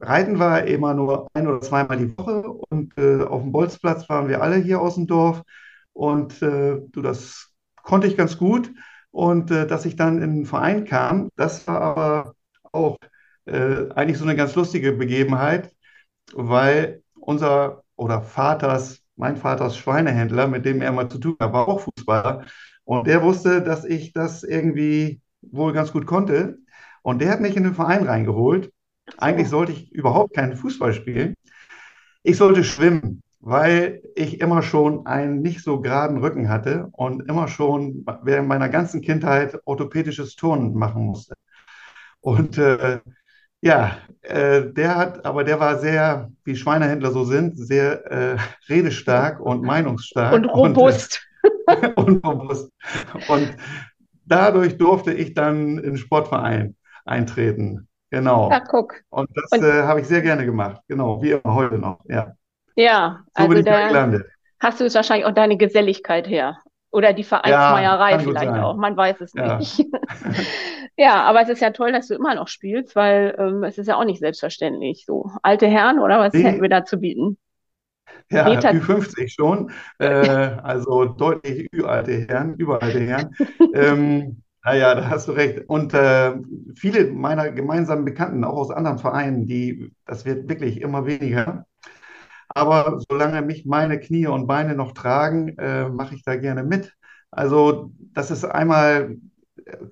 Reiten 0.00 0.38
war 0.38 0.64
immer 0.64 0.94
nur 0.94 1.28
ein 1.34 1.48
oder 1.48 1.60
zweimal 1.60 1.98
die 1.98 2.16
Woche 2.16 2.42
und 2.70 2.96
äh, 2.98 3.22
auf 3.24 3.42
dem 3.42 3.52
Bolzplatz 3.52 4.08
waren 4.08 4.28
wir 4.28 4.42
alle 4.42 4.56
hier 4.56 4.80
aus 4.80 4.94
dem 4.94 5.06
Dorf. 5.06 5.42
Und 5.92 6.40
äh, 6.42 6.80
du, 6.92 7.02
das 7.02 7.47
konnte 7.88 8.06
ich 8.06 8.16
ganz 8.16 8.36
gut. 8.36 8.70
Und 9.10 9.50
äh, 9.50 9.66
dass 9.66 9.86
ich 9.86 9.96
dann 9.96 10.22
in 10.22 10.34
den 10.36 10.46
Verein 10.46 10.84
kam, 10.84 11.30
das 11.36 11.66
war 11.66 11.80
aber 11.80 12.34
auch 12.70 12.98
äh, 13.46 13.88
eigentlich 13.94 14.18
so 14.18 14.24
eine 14.24 14.36
ganz 14.36 14.54
lustige 14.54 14.92
Begebenheit, 14.92 15.72
weil 16.34 17.02
unser 17.14 17.82
oder 17.96 18.20
Vaters, 18.22 19.02
mein 19.16 19.36
Vaters 19.38 19.76
Schweinehändler, 19.78 20.46
mit 20.48 20.66
dem 20.66 20.82
er 20.82 20.92
mal 20.92 21.08
zu 21.08 21.18
tun 21.18 21.36
hat, 21.40 21.52
war 21.54 21.66
auch 21.66 21.80
Fußballer. 21.80 22.44
Und 22.84 23.06
der 23.06 23.22
wusste, 23.22 23.62
dass 23.62 23.84
ich 23.86 24.12
das 24.12 24.44
irgendwie 24.44 25.22
wohl 25.40 25.72
ganz 25.72 25.90
gut 25.92 26.06
konnte. 26.06 26.58
Und 27.02 27.20
der 27.20 27.30
hat 27.30 27.40
mich 27.40 27.56
in 27.56 27.64
den 27.64 27.74
Verein 27.74 28.06
reingeholt. 28.06 28.70
Eigentlich 29.16 29.48
sollte 29.48 29.72
ich 29.72 29.90
überhaupt 29.92 30.34
keinen 30.34 30.56
Fußball 30.56 30.92
spielen. 30.92 31.34
Ich 32.22 32.36
sollte 32.36 32.64
schwimmen 32.64 33.22
weil 33.40 34.02
ich 34.14 34.40
immer 34.40 34.62
schon 34.62 35.06
einen 35.06 35.42
nicht 35.42 35.62
so 35.62 35.80
geraden 35.80 36.18
Rücken 36.18 36.48
hatte 36.48 36.88
und 36.92 37.28
immer 37.28 37.48
schon 37.48 38.04
während 38.22 38.48
meiner 38.48 38.68
ganzen 38.68 39.00
Kindheit 39.00 39.58
orthopädisches 39.64 40.34
Turnen 40.36 40.74
machen 40.74 41.04
musste. 41.04 41.34
Und 42.20 42.58
äh, 42.58 43.00
ja, 43.60 43.98
äh, 44.22 44.72
der 44.72 44.96
hat, 44.96 45.24
aber 45.24 45.44
der 45.44 45.60
war 45.60 45.78
sehr, 45.78 46.30
wie 46.44 46.56
Schweinehändler 46.56 47.10
so 47.10 47.24
sind, 47.24 47.56
sehr 47.58 48.06
äh, 48.10 48.36
redestark 48.68 49.40
und 49.40 49.62
meinungsstark. 49.62 50.32
Und 50.32 50.44
robust. 50.46 51.26
Und, 51.66 51.82
äh, 51.82 51.92
und 51.96 52.26
robust. 52.26 52.70
Und 53.28 53.56
dadurch 54.24 54.78
durfte 54.78 55.12
ich 55.12 55.34
dann 55.34 55.78
in 55.78 55.82
den 55.82 55.96
Sportverein 55.96 56.76
eintreten. 57.04 57.88
Genau. 58.10 58.50
Ja, 58.50 58.60
guck. 58.60 59.02
Und 59.10 59.28
das 59.34 59.60
äh, 59.60 59.82
habe 59.82 60.00
ich 60.00 60.06
sehr 60.06 60.22
gerne 60.22 60.44
gemacht. 60.44 60.80
Genau, 60.88 61.20
wie 61.22 61.32
immer 61.32 61.54
heute 61.54 61.78
noch. 61.78 62.00
Ja. 62.08 62.34
Ja, 62.78 63.24
so 63.36 63.42
also 63.42 63.62
da 63.62 64.08
hast 64.60 64.80
du 64.80 64.84
es 64.84 64.94
wahrscheinlich 64.94 65.26
auch 65.26 65.34
deine 65.34 65.56
Geselligkeit 65.56 66.28
her. 66.28 66.58
Oder 66.90 67.12
die 67.12 67.24
Vereinsmeierei 67.24 68.12
ja, 68.12 68.18
vielleicht 68.20 68.52
auch, 68.52 68.76
man 68.76 68.96
weiß 68.96 69.20
es 69.20 69.32
ja. 69.34 69.58
nicht. 69.58 69.84
ja, 70.96 71.22
aber 71.24 71.42
es 71.42 71.48
ist 71.48 71.60
ja 71.60 71.70
toll, 71.70 71.90
dass 71.90 72.06
du 72.06 72.14
immer 72.14 72.36
noch 72.36 72.46
spielst, 72.46 72.94
weil 72.94 73.34
ähm, 73.36 73.64
es 73.64 73.78
ist 73.78 73.88
ja 73.88 73.96
auch 73.96 74.04
nicht 74.04 74.20
selbstverständlich. 74.20 75.04
So 75.04 75.32
alte 75.42 75.66
Herren 75.66 75.98
oder 75.98 76.20
was 76.20 76.32
nee. 76.32 76.44
hätten 76.44 76.62
wir 76.62 76.68
da 76.68 76.84
zu 76.84 76.98
bieten? 76.98 77.36
Ja, 78.30 78.44
Meter 78.44 78.70
Ü50 78.70 79.28
schon, 79.28 79.72
äh, 79.98 80.06
also 80.62 81.04
deutlich 81.04 81.68
uralte 81.76 82.12
Herren, 82.28 82.54
überalte 82.54 83.00
Herren. 83.00 83.34
ähm, 83.74 84.42
naja, 84.64 84.94
da 84.94 85.10
hast 85.10 85.26
du 85.26 85.32
recht. 85.32 85.68
Und 85.68 85.94
äh, 85.94 86.32
viele 86.76 87.10
meiner 87.10 87.50
gemeinsamen 87.50 88.04
Bekannten, 88.04 88.44
auch 88.44 88.56
aus 88.56 88.70
anderen 88.70 88.98
Vereinen, 88.98 89.46
die, 89.46 89.90
das 90.06 90.24
wird 90.24 90.48
wirklich 90.48 90.80
immer 90.80 91.06
weniger, 91.06 91.66
aber 92.58 93.00
solange 93.08 93.42
mich 93.42 93.66
meine 93.66 94.00
Knie 94.00 94.26
und 94.26 94.46
Beine 94.46 94.74
noch 94.74 94.92
tragen, 94.92 95.56
äh, 95.58 95.88
mache 95.88 96.14
ich 96.14 96.22
da 96.24 96.36
gerne 96.36 96.62
mit. 96.64 96.94
Also 97.30 97.92
das 98.14 98.30
ist 98.30 98.44
einmal, 98.44 99.16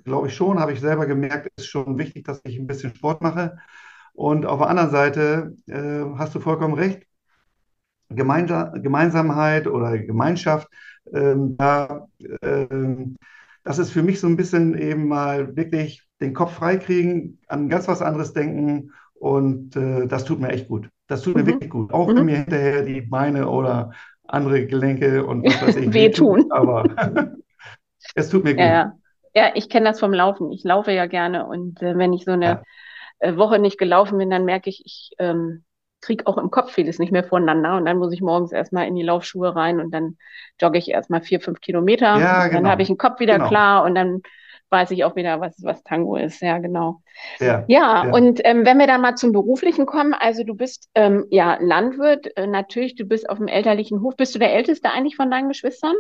glaube 0.05 0.29
ich 0.29 0.35
schon, 0.37 0.59
habe 0.61 0.73
ich 0.73 0.81
selber 0.81 1.07
gemerkt, 1.07 1.51
ist 1.57 1.67
schon 1.69 1.99
wichtig, 1.99 2.25
dass 2.27 2.41
ich 2.45 2.59
ein 2.59 2.67
bisschen 2.67 2.95
Sport 2.95 3.23
mache. 3.23 3.59
Und 4.15 4.47
auf 4.47 4.61
der 4.61 4.69
anderen 4.71 4.91
Seite 4.91 5.55
äh, 5.69 6.05
hast 6.19 6.35
du 6.35 6.41
vollkommen 6.41 6.75
recht. 6.75 7.07
Gemeinde, 8.09 8.73
Gemeinsamkeit 8.83 9.67
oder 9.67 9.99
Gemeinschaft, 9.99 10.69
ähm, 11.13 11.57
da, 11.57 12.07
ähm, 12.43 13.17
das 13.65 13.79
ist 13.79 13.91
für 13.91 14.03
mich 14.03 14.21
so 14.21 14.29
ein 14.29 14.37
bisschen 14.37 14.79
eben 14.79 15.09
mal 15.09 15.57
wirklich 15.57 16.03
den 16.21 16.33
Kopf 16.33 16.53
freikriegen, 16.55 17.41
an 17.49 17.69
ganz 17.69 17.89
was 17.89 18.03
anderes 18.03 18.33
denken 18.33 18.93
und 19.15 19.75
äh, 19.77 20.07
das 20.07 20.25
tut 20.25 20.41
mir 20.41 20.51
echt 20.51 20.69
gut. 20.69 20.89
Das 21.07 21.23
tut 21.23 21.37
mir 21.37 21.43
mhm. 21.43 21.47
wirklich 21.47 21.71
gut. 21.71 21.93
Auch 21.93 22.09
mhm. 22.09 22.17
wenn 22.17 22.25
mir 22.25 22.37
hinterher 22.39 22.83
die 22.83 23.01
Beine 23.01 23.49
oder 23.49 23.93
andere 24.27 24.67
Gelenke 24.67 25.25
und 25.25 25.45
was 25.45 25.63
weiß 25.63 25.77
ich 25.77 25.93
wehtun. 25.93 26.51
Aber 26.51 26.85
es 28.15 28.29
tut 28.29 28.45
mir 28.45 28.55
gut. 28.55 28.61
Ja, 28.61 28.93
ja. 29.35 29.51
ich 29.55 29.69
kenne 29.69 29.87
das 29.87 30.01
vom 30.01 30.13
Laufen. 30.13 30.51
Ich 30.53 30.65
laufe 30.65 30.93
ja 30.93 31.07
gerne 31.07 31.47
und 31.47 31.83
äh, 31.83 31.97
wenn 31.97 32.13
ich 32.13 32.25
so 32.25 32.33
eine 32.33 32.45
ja. 32.45 32.63
Äh, 33.19 33.37
Woche 33.37 33.59
nicht 33.59 33.79
gelaufen 33.79 34.19
bin, 34.19 34.31
dann 34.31 34.45
merke 34.45 34.69
ich, 34.69 34.83
ich 34.85 35.11
ähm, 35.19 35.65
kriege 36.01 36.27
auch 36.27 36.39
im 36.39 36.51
Kopf 36.51 36.73
vieles 36.73 36.99
nicht 36.99 37.13
mehr 37.13 37.25
voneinander. 37.25 37.77
Und 37.77 37.87
dann 37.87 37.99
muss 37.99 38.13
ich 38.13 38.21
morgens 38.21 38.53
erstmal 38.53 38.87
in 38.87 38.95
die 38.95 39.03
Laufschuhe 39.03 39.55
rein 39.55 39.81
und 39.81 39.93
dann 39.93 40.17
jogge 40.61 40.79
ich 40.79 40.91
erstmal 40.91 41.23
vier, 41.23 41.41
fünf 41.41 41.61
Kilometer. 41.61 42.19
Ja, 42.19 42.43
Dann 42.43 42.51
genau. 42.51 42.69
habe 42.69 42.83
ich 42.83 42.89
den 42.89 42.99
Kopf 42.99 43.21
wieder 43.21 43.39
Genau. 43.39 43.49
klar 43.49 43.85
und 43.85 43.95
dann 43.95 44.23
weiß 44.71 44.91
ich 44.93 45.05
auch 45.05 45.17
wieder, 45.17 45.41
was, 45.41 45.57
was 45.63 45.83
Tango 45.85 46.17
ist. 46.17 46.41
Ja, 46.43 46.59
genau. 46.59 47.03
Ja, 47.41 47.69
Ja, 47.69 48.03
ja. 48.03 48.13
und 48.13 48.41
ähm, 48.45 48.65
wenn 48.67 48.79
wir 48.79 48.87
dann 48.87 49.01
mal 49.01 49.17
zum 49.17 49.33
Beruflichen 49.33 49.87
kommen, 49.87 50.15
also 50.15 50.45
du 50.45 50.55
bist 50.55 50.89
ähm, 50.95 51.27
ja 51.31 51.59
Landwirt, 51.61 52.37
äh, 52.37 52.47
natürlich, 52.47 52.97
du 52.97 53.05
bist 53.05 53.29
auf 53.31 53.39
dem 53.39 53.49
elterlichen 53.49 54.03
Hof. 54.03 54.17
Bist 54.17 54.35
du 54.35 54.39
der 54.39 54.55
Älteste 54.55 54.91
eigentlich 54.91 55.17
von 55.17 55.31
deinen 55.31 55.49
Geschwistern? 55.49 55.95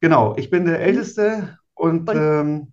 Genau, 0.00 0.36
ich 0.36 0.50
bin 0.50 0.64
der 0.66 0.80
Älteste 0.80 1.58
und, 1.74 2.08
Und 2.08 2.14
ähm, 2.14 2.72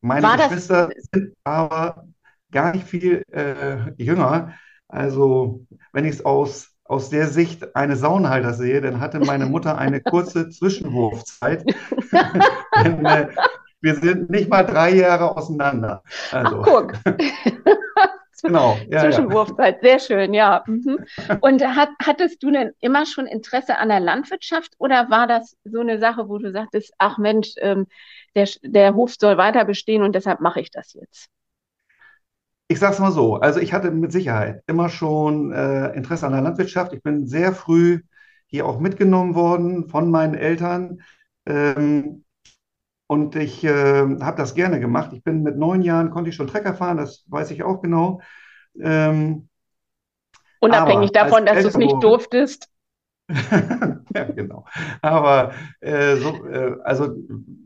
meine 0.00 0.22
war 0.22 0.36
das, 0.36 0.50
Geschwister 0.50 0.90
sind 1.12 1.34
aber 1.44 2.06
gar 2.50 2.74
nicht 2.74 2.86
viel 2.86 3.24
äh, 3.32 3.92
jünger. 4.02 4.54
Also, 4.88 5.66
wenn 5.92 6.04
ich 6.04 6.16
es 6.16 6.24
aus, 6.24 6.76
aus 6.84 7.10
der 7.10 7.28
Sicht 7.28 7.76
eines 7.76 8.00
Saunenhalters 8.00 8.58
sehe, 8.58 8.80
dann 8.80 9.00
hatte 9.00 9.20
meine 9.20 9.46
Mutter 9.46 9.78
eine 9.78 10.02
kurze 10.02 10.50
Zwischenwurfzeit. 10.50 11.64
Denn, 12.76 13.04
äh, 13.06 13.28
wir 13.80 13.94
sind 13.96 14.30
nicht 14.30 14.48
mal 14.48 14.64
drei 14.64 14.94
Jahre 14.94 15.36
auseinander. 15.36 16.02
ach 16.42 16.44
Also, 16.44 16.62
guck, 16.62 16.94
genau, 18.42 18.86
ja, 18.90 19.08
ja. 19.08 19.10
Zwischenwurfzeit, 19.10 19.80
sehr 19.82 19.98
schön, 19.98 20.34
ja. 20.34 20.62
Mhm. 20.66 21.04
Und 21.40 21.62
hat, 21.64 21.90
hattest 22.02 22.42
du 22.42 22.50
denn 22.50 22.72
immer 22.80 23.06
schon 23.06 23.26
Interesse 23.26 23.78
an 23.78 23.88
der 23.88 24.00
Landwirtschaft 24.00 24.74
oder 24.78 25.10
war 25.10 25.26
das 25.26 25.56
so 25.64 25.80
eine 25.80 25.98
Sache, 25.98 26.28
wo 26.28 26.38
du 26.38 26.52
sagtest, 26.52 26.92
ach 26.98 27.18
Mensch, 27.18 27.54
ähm, 27.58 27.86
der, 28.34 28.48
der 28.62 28.94
Hof 28.94 29.14
soll 29.18 29.36
weiter 29.36 29.64
bestehen 29.64 30.02
und 30.02 30.14
deshalb 30.14 30.40
mache 30.40 30.60
ich 30.60 30.70
das 30.70 30.92
jetzt? 30.94 31.28
Ich 32.68 32.78
sage 32.78 32.94
es 32.94 33.00
mal 33.00 33.10
so, 33.10 33.36
also 33.36 33.58
ich 33.58 33.72
hatte 33.72 33.90
mit 33.90 34.12
Sicherheit 34.12 34.62
immer 34.68 34.88
schon 34.88 35.52
äh, 35.52 35.88
Interesse 35.92 36.26
an 36.26 36.32
der 36.32 36.42
Landwirtschaft. 36.42 36.92
Ich 36.92 37.02
bin 37.02 37.26
sehr 37.26 37.52
früh 37.52 38.02
hier 38.46 38.66
auch 38.66 38.78
mitgenommen 38.78 39.34
worden 39.34 39.88
von 39.88 40.10
meinen 40.10 40.34
Eltern 40.34 41.02
ähm, 41.46 42.24
und 43.10 43.34
ich 43.34 43.64
äh, 43.64 43.70
habe 44.20 44.36
das 44.36 44.54
gerne 44.54 44.78
gemacht. 44.78 45.10
Ich 45.12 45.24
bin 45.24 45.42
mit 45.42 45.56
neun 45.58 45.82
Jahren, 45.82 46.10
konnte 46.10 46.30
ich 46.30 46.36
schon 46.36 46.46
Trecker 46.46 46.74
fahren, 46.74 46.96
das 46.96 47.24
weiß 47.28 47.50
ich 47.50 47.64
auch 47.64 47.82
genau. 47.82 48.20
Ähm, 48.80 49.48
Unabhängig 50.60 51.12
davon, 51.12 51.44
dass 51.46 51.60
du 51.62 51.68
es 51.68 51.76
nicht 51.76 52.02
durftest. 52.02 52.68
Ja, 54.14 54.24
genau. 54.24 54.64
Aber 55.02 55.52
äh, 55.80 56.16
so, 56.16 56.44
äh, 56.46 56.76
also 56.84 57.16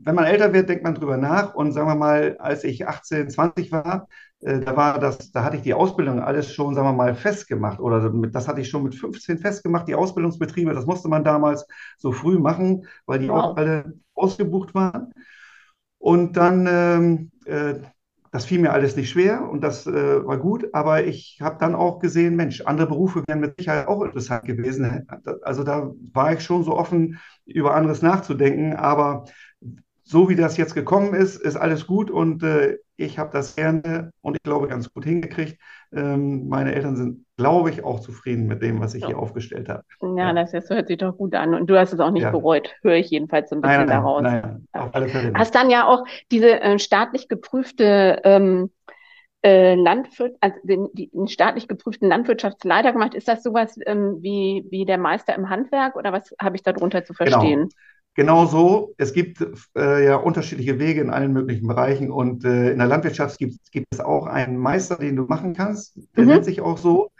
wenn 0.03 0.13
man 0.15 0.25
älter 0.25 0.53
wird, 0.53 0.69
denkt 0.69 0.83
man 0.83 0.93
drüber 0.95 1.17
nach. 1.17 1.55
Und 1.55 1.71
sagen 1.71 1.87
wir 1.87 1.95
mal, 1.95 2.37
als 2.39 2.63
ich 2.63 2.87
18, 2.87 3.29
20 3.29 3.71
war, 3.71 4.07
äh, 4.41 4.59
da 4.59 4.75
war 4.77 4.99
das, 4.99 5.31
da 5.31 5.43
hatte 5.43 5.57
ich 5.57 5.63
die 5.63 5.73
Ausbildung 5.73 6.19
alles 6.21 6.53
schon, 6.53 6.75
sagen 6.75 6.87
wir 6.87 6.93
mal, 6.93 7.15
festgemacht. 7.15 7.79
Oder 7.79 8.09
das 8.29 8.47
hatte 8.47 8.61
ich 8.61 8.69
schon 8.69 8.83
mit 8.83 8.95
15 8.95 9.39
festgemacht, 9.39 9.87
die 9.87 9.95
Ausbildungsbetriebe. 9.95 10.73
Das 10.73 10.85
musste 10.85 11.07
man 11.07 11.23
damals 11.23 11.65
so 11.97 12.11
früh 12.11 12.37
machen, 12.37 12.85
weil 13.07 13.19
die 13.19 13.31
auch 13.31 13.49
Wow. 13.49 13.57
alle 13.57 13.93
ausgebucht 14.13 14.75
waren. 14.75 15.13
Und 15.97 16.37
dann, 16.37 16.67
ähm, 16.69 17.31
äh, 17.45 17.75
das 18.31 18.45
fiel 18.45 18.59
mir 18.59 18.73
alles 18.73 18.95
nicht 18.97 19.09
schwer 19.09 19.49
und 19.49 19.61
das 19.61 19.87
äh, 19.87 20.25
war 20.25 20.37
gut, 20.37 20.67
aber 20.73 21.05
ich 21.05 21.39
habe 21.41 21.57
dann 21.59 21.73
auch 21.73 21.99
gesehen, 21.99 22.35
Mensch, 22.35 22.61
andere 22.61 22.87
Berufe 22.87 23.23
wären 23.27 23.39
mit 23.39 23.57
Sicherheit 23.57 23.87
auch 23.87 24.01
interessant 24.03 24.43
gewesen. 24.45 25.07
Also 25.41 25.63
da 25.63 25.91
war 26.13 26.33
ich 26.33 26.41
schon 26.41 26.63
so 26.63 26.75
offen, 26.77 27.19
über 27.45 27.75
anderes 27.75 28.01
nachzudenken, 28.01 28.73
aber 28.75 29.25
so 30.05 30.29
wie 30.29 30.35
das 30.35 30.57
jetzt 30.57 30.75
gekommen 30.75 31.13
ist, 31.15 31.37
ist 31.37 31.57
alles 31.57 31.87
gut 31.87 32.11
und 32.11 32.43
äh, 32.43 32.77
ich 32.95 33.19
habe 33.19 33.31
das 33.33 33.55
gerne 33.55 34.11
und 34.21 34.35
ich 34.37 34.43
glaube 34.43 34.67
ganz 34.67 34.91
gut 34.93 35.05
hingekriegt. 35.05 35.59
Ähm, 35.91 36.47
meine 36.47 36.75
Eltern 36.75 36.95
sind, 36.95 37.25
glaube 37.37 37.71
ich, 37.71 37.83
auch 37.83 37.99
zufrieden 38.01 38.47
mit 38.47 38.61
dem, 38.61 38.79
was 38.79 38.93
ich 38.93 39.01
Ja. 39.03 39.07
hier 39.07 39.19
aufgestellt 39.19 39.69
habe. 39.69 39.83
Ja, 40.17 40.33
Ja, 40.33 40.33
das, 40.33 40.53
hört 40.69 40.87
sich 40.87 40.97
doch 40.97 41.17
gut 41.17 41.35
an. 41.35 41.53
Und 41.55 41.67
du 41.69 41.77
hast 41.79 41.93
es 41.93 41.99
auch 41.99 42.11
nicht 42.11 42.23
ja. 42.23 42.31
bereut, 42.31 42.75
höre 42.83 42.95
ich 42.95 43.09
jedenfalls 43.09 43.49
so 43.49 43.55
ein 43.55 43.61
Nein, 43.61 43.85
bisschen 43.85 43.87
nein, 43.87 43.87
daraus. 43.89 44.21
nein, 44.21 44.67
auf 44.73 44.93
alle 44.95 45.09
Fälle 45.09 45.31
nicht. 45.31 45.37
Hast 45.39 45.55
dann 45.55 45.69
ja 45.69 45.87
auch 45.87 46.03
diese 46.31 46.59
äh, 46.61 46.79
staatlich 46.79 47.27
geprüfte 47.27 48.21
ähm, 48.23 48.71
äh, 49.43 49.75
Landwirt, 49.75 50.37
also 50.41 50.57
den, 50.63 50.89
den 50.93 51.27
staatlich 51.27 51.67
geprüften 51.67 52.09
Landwirtschaftsleiter 52.09 52.93
gemacht. 52.93 53.15
Ist 53.15 53.27
das 53.27 53.43
sowas 53.43 53.77
ähm, 53.85 54.17
wie, 54.21 54.65
wie 54.71 54.85
der 54.85 54.97
Meister 54.97 55.35
im 55.35 55.49
Handwerk 55.49 55.95
oder 55.95 56.13
was 56.13 56.33
habe 56.41 56.55
ich 56.57 56.63
darunter 56.63 57.05
zu 57.05 57.13
Genau. 57.23 57.41
verstehen? 57.43 57.69
Genau 57.69 57.69
so. 58.47 58.93
Es 58.97 59.13
gibt 59.13 59.45
äh, 59.75 60.05
ja 60.05 60.15
unterschiedliche 60.15 60.79
Wege 60.79 61.01
in 61.01 61.09
allen 61.09 61.33
möglichen 61.33 61.67
Bereichen 61.67 62.11
und 62.11 62.45
äh, 62.45 62.71
in 62.71 62.77
der 62.79 62.87
Landwirtschaft 62.87 63.37
gibt, 63.37 63.71
gibt 63.71 63.87
es 63.91 63.99
auch 63.99 64.25
einen 64.27 64.57
Meister, 64.57 64.95
den 64.97 65.15
du 65.15 65.23
machen 65.25 65.53
kannst. 65.53 65.97
Der 66.15 66.23
Mhm. 66.23 66.29
nennt 66.29 66.45
sich 66.45 66.61
auch 66.61 66.77
so. 66.77 67.11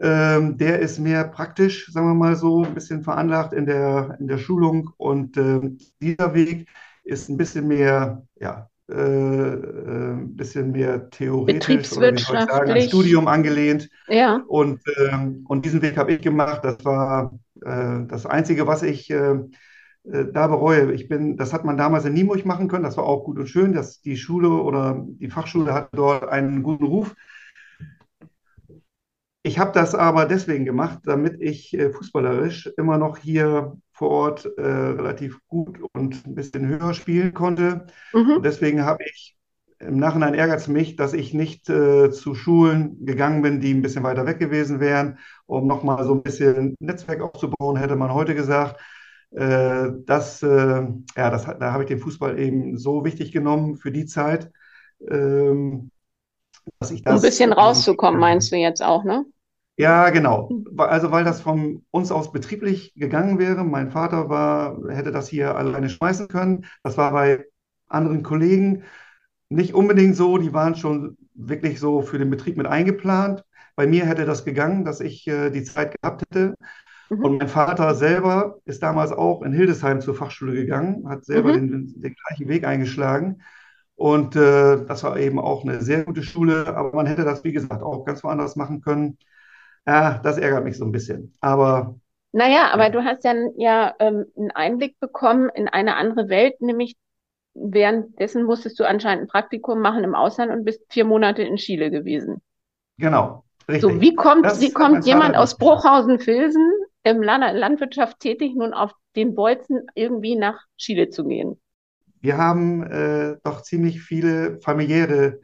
Ähm, 0.00 0.56
der 0.56 0.78
ist 0.80 0.98
mehr 0.98 1.24
praktisch, 1.24 1.90
sagen 1.92 2.06
wir 2.08 2.14
mal 2.14 2.34
so, 2.36 2.64
ein 2.64 2.74
bisschen 2.74 3.02
veranlagt 3.02 3.52
in 3.52 3.66
der, 3.66 4.16
in 4.18 4.28
der 4.28 4.38
Schulung 4.38 4.90
und 4.96 5.36
ähm, 5.36 5.76
dieser 6.00 6.32
Weg 6.34 6.68
ist 7.04 7.28
ein 7.28 7.36
bisschen 7.36 7.68
mehr, 7.68 8.22
ja, 8.40 8.68
äh, 8.90 8.94
äh, 8.94 10.12
ein 10.12 10.36
bisschen 10.36 10.72
mehr 10.72 11.10
theoretisch 11.10 11.92
oder 11.92 12.12
wie 12.12 12.18
soll 12.18 12.36
ich 12.38 12.44
sagen, 12.46 12.70
an 12.70 12.80
Betriebswirtschaftlich. 12.80 12.88
Studium 12.88 13.28
angelehnt. 13.28 13.90
Ja. 14.08 14.42
Und, 14.48 14.80
ähm, 15.10 15.44
und 15.48 15.64
diesen 15.66 15.82
Weg 15.82 15.96
habe 15.98 16.12
ich 16.14 16.22
gemacht. 16.22 16.64
Das 16.64 16.84
war 16.84 17.38
äh, 17.62 18.06
das 18.08 18.24
Einzige, 18.26 18.66
was 18.66 18.82
ich 18.82 19.10
äh, 19.10 19.16
äh, 19.16 19.38
da 20.04 20.46
bereue. 20.46 20.92
Ich 20.92 21.08
bin, 21.08 21.36
das 21.36 21.52
hat 21.52 21.64
man 21.64 21.76
damals 21.76 22.04
in 22.04 22.14
Nienburg 22.14 22.44
machen 22.46 22.68
können. 22.68 22.84
Das 22.84 22.96
war 22.96 23.04
auch 23.04 23.24
gut 23.24 23.38
und 23.38 23.48
schön, 23.48 23.72
dass 23.72 24.00
die 24.00 24.16
Schule 24.16 24.48
oder 24.48 25.04
die 25.06 25.28
Fachschule 25.28 25.74
hatte 25.74 25.90
dort 25.96 26.28
einen 26.28 26.62
guten 26.62 26.84
Ruf. 26.84 27.14
Ich 29.42 29.58
habe 29.58 29.72
das 29.72 29.94
aber 29.94 30.26
deswegen 30.26 30.66
gemacht, 30.66 31.00
damit 31.04 31.40
ich 31.40 31.72
äh, 31.72 31.90
fußballerisch 31.90 32.70
immer 32.76 32.98
noch 32.98 33.16
hier 33.16 33.76
vor 33.92 34.10
Ort 34.10 34.44
äh, 34.58 34.62
relativ 34.62 35.38
gut 35.48 35.78
und 35.92 36.26
ein 36.26 36.34
bisschen 36.34 36.66
höher 36.66 36.92
spielen 36.94 37.32
konnte. 37.32 37.86
Mhm. 38.12 38.42
deswegen 38.42 38.84
habe 38.84 39.04
ich 39.04 39.36
im 39.78 39.96
Nachhinein 39.96 40.34
ärgert 40.34 40.60
es 40.60 40.68
mich, 40.68 40.96
dass 40.96 41.14
ich 41.14 41.32
nicht 41.32 41.70
äh, 41.70 42.10
zu 42.10 42.34
Schulen 42.34 43.04
gegangen 43.06 43.40
bin, 43.40 43.60
die 43.60 43.72
ein 43.72 43.80
bisschen 43.80 44.02
weiter 44.02 44.26
weg 44.26 44.38
gewesen 44.38 44.78
wären, 44.78 45.18
um 45.46 45.66
nochmal 45.66 46.04
so 46.04 46.12
ein 46.12 46.22
bisschen 46.22 46.74
Netzwerk 46.80 47.22
aufzubauen, 47.22 47.76
hätte 47.76 47.96
man 47.96 48.12
heute 48.12 48.34
gesagt. 48.34 48.78
Äh, 49.32 49.90
das, 50.06 50.42
äh, 50.42 50.46
ja, 51.16 51.30
das, 51.30 51.44
da 51.44 51.72
habe 51.72 51.84
ich 51.84 51.88
den 51.88 52.00
Fußball 52.00 52.38
eben 52.38 52.76
so 52.78 53.04
wichtig 53.04 53.32
genommen 53.32 53.76
für 53.76 53.92
die 53.92 54.06
Zeit, 54.06 54.50
ähm, 55.08 55.90
dass 56.80 56.90
ich 56.90 57.06
Um 57.06 57.14
ein 57.14 57.14
das 57.16 57.22
bisschen 57.22 57.52
rauszukommen, 57.52 58.18
äh, 58.18 58.20
meinst 58.20 58.50
du 58.52 58.56
jetzt 58.56 58.82
auch, 58.82 59.04
ne? 59.04 59.24
ja, 59.76 60.10
genau. 60.10 60.50
Also 60.76 61.10
weil 61.10 61.24
das 61.24 61.40
von 61.40 61.84
uns 61.90 62.12
aus 62.12 62.32
betrieblich 62.32 62.92
gegangen 62.94 63.38
wäre. 63.38 63.64
Mein 63.64 63.90
Vater 63.90 64.28
war, 64.28 64.78
hätte 64.90 65.10
das 65.12 65.28
hier 65.28 65.56
alleine 65.56 65.88
schmeißen 65.88 66.28
können. 66.28 66.66
Das 66.82 66.96
war 66.98 67.12
bei 67.12 67.46
anderen 67.88 68.22
Kollegen 68.22 68.84
nicht 69.50 69.74
unbedingt 69.74 70.16
so. 70.16 70.38
Die 70.38 70.52
waren 70.52 70.76
schon 70.76 71.16
wirklich 71.34 71.80
so 71.80 72.02
für 72.02 72.18
den 72.18 72.30
Betrieb 72.30 72.56
mit 72.58 72.66
eingeplant. 72.66 73.44
Bei 73.76 73.86
mir 73.86 74.06
hätte 74.06 74.26
das 74.26 74.44
gegangen, 74.44 74.84
dass 74.84 75.00
ich 75.00 75.26
äh, 75.28 75.50
die 75.50 75.64
Zeit 75.64 75.96
gehabt 76.00 76.22
hätte. 76.30 76.56
Mhm. 77.10 77.26
Und 77.26 77.38
mein 77.38 77.48
Vater 77.48 77.94
selber 77.94 78.58
ist 78.64 78.82
damals 78.82 79.12
auch 79.12 79.42
in 79.42 79.52
Hildesheim 79.52 80.00
zur 80.00 80.14
Fachschule 80.14 80.54
gegangen, 80.54 81.08
hat 81.08 81.24
selber 81.24 81.52
Mhm. 81.52 81.54
den, 81.54 81.92
den 82.00 82.14
gleichen 82.14 82.48
Weg 82.48 82.64
eingeschlagen. 82.64 83.42
Und 83.96 84.36
äh, 84.36 84.84
das 84.86 85.02
war 85.04 85.18
eben 85.18 85.38
auch 85.38 85.64
eine 85.64 85.82
sehr 85.82 86.04
gute 86.04 86.22
Schule, 86.22 86.66
aber 86.76 86.94
man 86.96 87.06
hätte 87.06 87.24
das, 87.24 87.44
wie 87.44 87.52
gesagt, 87.52 87.82
auch 87.82 88.04
ganz 88.06 88.24
woanders 88.24 88.56
machen 88.56 88.80
können. 88.80 89.18
Ja, 89.86 90.18
das 90.20 90.38
ärgert 90.38 90.64
mich 90.64 90.78
so 90.78 90.84
ein 90.86 90.92
bisschen. 90.92 91.34
Aber 91.40 91.96
Naja, 92.32 92.70
aber 92.72 92.90
ja, 92.90 92.90
du 92.90 93.04
hast 93.04 93.24
dann 93.24 93.50
ja 93.56 93.94
ähm, 94.00 94.26
einen 94.36 94.50
Einblick 94.52 94.98
bekommen 95.00 95.48
in 95.54 95.68
eine 95.68 95.96
andere 95.96 96.28
Welt, 96.28 96.60
nämlich 96.60 96.96
währenddessen 97.54 98.44
musstest 98.44 98.78
du 98.80 98.84
anscheinend 98.84 99.24
ein 99.24 99.28
Praktikum 99.28 99.80
machen 99.80 100.04
im 100.04 100.14
Ausland 100.14 100.52
und 100.52 100.64
bist 100.64 100.82
vier 100.90 101.04
Monate 101.04 101.42
in 101.42 101.56
Chile 101.56 101.90
gewesen. 101.90 102.42
genau, 102.98 103.44
So, 103.74 104.00
richtig. 104.00 104.00
wie 104.00 104.14
kommt, 104.14 104.48
Das 104.48 104.60
wie 104.60 104.72
kommt 104.72 105.04
jemand 105.06 105.36
aus. 105.36 105.56
Bruchhausen-Vilsen 105.58 106.70
im 107.04 107.22
Land 107.22 107.44
Landwirtschaft 107.58 108.20
tätig, 108.20 108.54
nun 108.56 108.74
auf 108.74 108.92
den 109.16 109.34
Bolzen 109.34 109.86
irgendwie 109.94 110.36
nach 110.36 110.60
Chile 110.78 111.10
zu 111.10 111.24
gehen? 111.26 111.60
Wir 112.20 112.36
haben 112.38 112.82
äh, 112.84 113.36
doch 113.44 113.62
ziemlich 113.62 114.02
viele 114.02 114.58
familiäre 114.60 115.40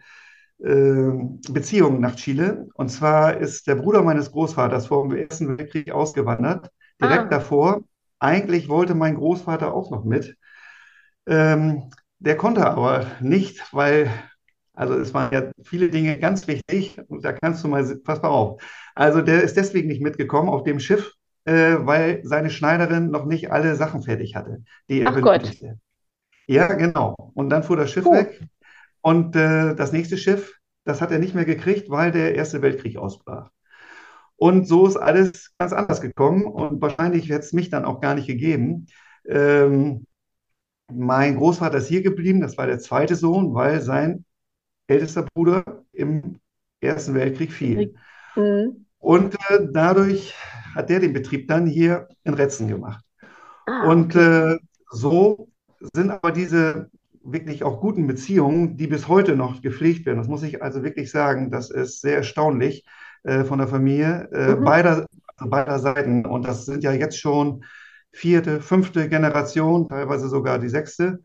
äh, 0.60 1.10
Beziehungen 1.50 2.00
nach 2.00 2.16
Chile. 2.16 2.68
Und 2.75 2.90
zwar 2.90 3.38
ist 3.38 3.66
der 3.66 3.76
Bruder 3.76 4.02
meines 4.02 4.32
Großvaters 4.32 4.88
vor 4.88 5.08
dem 5.08 5.16
Ersten 5.18 5.58
Weltkrieg 5.58 5.90
ausgewandert. 5.92 6.70
Direkt 7.00 7.32
Ah, 7.32 7.32
davor. 7.32 7.82
Eigentlich 8.20 8.68
wollte 8.68 8.94
mein 8.94 9.16
Großvater 9.16 9.75
auch 9.75 9.90
noch 9.90 10.04
mit. 10.04 10.36
Ähm, 11.26 11.90
der 12.18 12.36
konnte 12.36 12.66
aber 12.66 13.06
nicht, 13.20 13.62
weil, 13.72 14.10
also 14.75 14.94
es 14.94 15.14
waren 15.14 15.32
ja 15.32 15.50
viele 15.64 15.90
Dinge 15.90 16.18
ganz 16.18 16.46
wichtig. 16.48 16.98
Und 17.08 17.25
da 17.25 17.32
kannst 17.32 17.64
du 17.64 17.68
mal, 17.68 17.84
pass 18.04 18.22
mal 18.22 18.28
auf. 18.28 18.62
Also 18.94 19.22
der 19.22 19.42
ist 19.42 19.56
deswegen 19.56 19.88
nicht 19.88 20.02
mitgekommen 20.02 20.48
auf 20.48 20.64
dem 20.64 20.80
Schiff, 20.80 21.12
äh, 21.46 21.76
weil 21.80 22.20
seine 22.24 22.50
Schneiderin 22.50 23.10
noch 23.10 23.24
nicht 23.24 23.50
alle 23.50 23.76
Sachen 23.76 24.02
fertig 24.02 24.34
hatte, 24.34 24.62
die 24.88 25.00
er 25.00 25.08
ach 25.08 25.20
Gott. 25.20 25.42
benötigte. 25.42 25.78
Ja, 26.46 26.72
genau. 26.74 27.32
Und 27.34 27.50
dann 27.50 27.62
fuhr 27.62 27.76
das 27.76 27.90
Schiff 27.90 28.04
Puh. 28.04 28.12
weg. 28.12 28.40
Und 29.00 29.36
äh, 29.36 29.74
das 29.74 29.92
nächste 29.92 30.18
Schiff, 30.18 30.54
das 30.84 31.00
hat 31.00 31.12
er 31.12 31.18
nicht 31.18 31.34
mehr 31.34 31.44
gekriegt, 31.44 31.88
weil 31.88 32.12
der 32.12 32.34
Erste 32.34 32.62
Weltkrieg 32.62 32.96
ausbrach. 32.98 33.50
Und 34.36 34.68
so 34.68 34.86
ist 34.86 34.96
alles 34.96 35.52
ganz 35.58 35.72
anders 35.72 36.00
gekommen 36.00 36.44
und 36.44 36.82
wahrscheinlich 36.82 37.28
hätte 37.30 37.40
es 37.40 37.52
mich 37.52 37.70
dann 37.70 37.84
auch 37.84 38.00
gar 38.00 38.14
nicht 38.14 38.26
gegeben. 38.26 38.86
Ähm, 39.26 40.06
mein 40.92 41.36
Großvater 41.36 41.78
ist 41.78 41.88
hier 41.88 42.02
geblieben, 42.02 42.40
das 42.40 42.58
war 42.58 42.66
der 42.66 42.78
zweite 42.78 43.16
Sohn, 43.16 43.54
weil 43.54 43.80
sein 43.80 44.24
ältester 44.88 45.26
Bruder 45.34 45.84
im 45.92 46.38
Ersten 46.80 47.14
Weltkrieg 47.14 47.52
fiel. 47.52 47.94
Mhm. 48.36 48.85
Und 49.06 49.36
äh, 49.50 49.68
dadurch 49.70 50.34
hat 50.75 50.90
der 50.90 50.98
den 50.98 51.12
Betrieb 51.12 51.46
dann 51.46 51.64
hier 51.64 52.08
in 52.25 52.34
Retzen 52.34 52.66
gemacht. 52.66 53.04
Ah, 53.66 53.88
und 53.88 54.16
äh, 54.16 54.58
so 54.90 55.48
sind 55.94 56.10
aber 56.10 56.32
diese 56.32 56.90
wirklich 57.22 57.62
auch 57.62 57.80
guten 57.80 58.08
Beziehungen, 58.08 58.76
die 58.76 58.88
bis 58.88 59.06
heute 59.06 59.36
noch 59.36 59.62
gepflegt 59.62 60.06
werden. 60.06 60.18
Das 60.18 60.26
muss 60.26 60.42
ich 60.42 60.60
also 60.60 60.82
wirklich 60.82 61.12
sagen, 61.12 61.52
das 61.52 61.70
ist 61.70 62.00
sehr 62.00 62.16
erstaunlich 62.16 62.84
äh, 63.22 63.44
von 63.44 63.60
der 63.60 63.68
Familie 63.68 64.28
äh, 64.32 64.56
mhm. 64.56 64.64
beider, 64.64 65.06
also 65.36 65.50
beider 65.50 65.78
Seiten. 65.78 66.26
Und 66.26 66.44
das 66.44 66.66
sind 66.66 66.82
ja 66.82 66.90
jetzt 66.90 67.20
schon 67.20 67.64
vierte, 68.10 68.60
fünfte 68.60 69.08
Generation, 69.08 69.88
teilweise 69.88 70.28
sogar 70.28 70.58
die 70.58 70.68
sechste. 70.68 71.20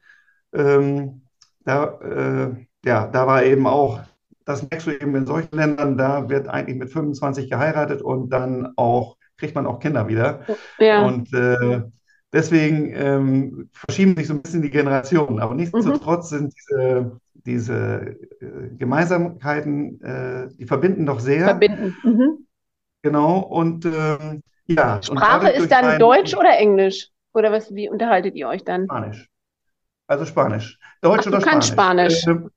Ähm, 0.53 1.23
da, 1.65 2.00
äh, 2.00 2.65
ja, 2.85 3.07
da 3.07 3.25
war 3.25 3.43
eben 3.43 3.65
auch, 3.65 4.01
das 4.51 4.70
merkst 4.70 4.88
du 4.88 4.91
eben 4.91 5.15
in 5.15 5.25
solchen 5.25 5.55
Ländern, 5.55 5.98
da 5.98 6.29
wird 6.29 6.48
eigentlich 6.48 6.77
mit 6.77 6.89
25 6.89 7.50
geheiratet 7.50 8.01
und 8.01 8.29
dann 8.29 8.74
auch, 8.75 9.17
kriegt 9.38 9.55
man 9.55 9.65
auch 9.65 9.79
Kinder 9.79 10.08
wieder. 10.08 10.41
Ja. 10.77 11.05
Und 11.05 11.34
äh, 11.34 11.84
deswegen 12.34 12.93
ähm, 12.93 13.70
verschieben 13.74 14.15
sich 14.17 14.27
so 14.27 14.34
ein 14.34 14.41
bisschen 14.41 14.62
die 14.62 14.70
Generationen. 14.70 15.39
Aber 15.39 15.55
nichtsdestotrotz 15.55 16.31
mhm. 16.31 16.38
sind 16.38 16.53
diese, 16.58 17.20
diese 17.34 18.17
äh, 18.41 18.75
Gemeinsamkeiten, 18.77 20.01
äh, 20.01 20.50
die 20.58 20.65
verbinden 20.65 21.05
doch 21.05 21.20
sehr. 21.20 21.46
Verbinden. 21.46 21.96
Mhm. 22.03 22.48
Genau. 23.01 23.39
Und 23.39 23.86
ähm, 23.86 24.43
ja. 24.67 25.01
Sprache 25.01 25.48
und 25.48 25.53
ist 25.53 25.72
dann 25.72 25.98
Deutsch 25.98 26.36
oder 26.36 26.58
Englisch? 26.58 27.10
Oder 27.34 27.51
was, 27.51 27.74
wie 27.74 27.89
unterhaltet 27.89 28.36
ihr 28.36 28.50
euch 28.50 28.65
dann? 28.65 28.86
Spanisch. 28.86 29.29
Also 30.08 30.25
Spanisch. 30.25 30.77
Deutsch 31.01 31.22
Ach, 31.22 31.27
oder 31.27 31.39
du 31.39 31.46
kannst 31.46 31.70
Spanisch. 31.70 32.20
Spanisch. 32.20 32.51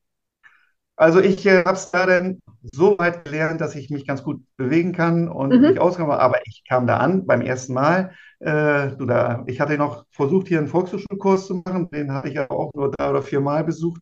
Also 0.97 1.21
ich 1.21 1.45
äh, 1.47 1.65
habe 1.65 1.77
es 1.77 1.91
da 1.91 2.07
dann 2.07 2.41
so 2.63 2.99
weit 2.99 3.25
gelernt, 3.25 3.61
dass 3.61 3.75
ich 3.75 3.91
mich 3.91 4.07
ganz 4.07 4.23
gut 4.23 4.43
bewegen 4.57 4.93
kann 4.93 5.29
und 5.29 5.53
mhm. 5.53 5.61
mich 5.63 5.81
auskam. 5.81 6.11
Aber 6.11 6.39
ich 6.47 6.65
kam 6.69 6.87
da 6.87 6.99
an 6.99 7.27
beim 7.27 7.41
ersten 7.41 7.75
Mal. 7.75 8.13
Äh, 8.39 8.97
du 8.97 9.07
da, 9.07 9.43
ich 9.47 9.61
hatte 9.61 9.77
noch 9.77 10.07
versucht, 10.11 10.49
hier 10.49 10.59
einen 10.59 10.69
Volkshochschulkurs 10.69 11.47
zu 11.47 11.63
machen. 11.65 11.91
Den 11.91 12.13
hatte 12.13 12.29
ich 12.29 12.39
aber 12.39 12.57
auch 12.57 12.73
nur 12.75 12.91
drei 12.91 13.11
oder 13.11 13.23
vier 13.23 13.41
Mal 13.41 13.65
besucht. 13.65 14.01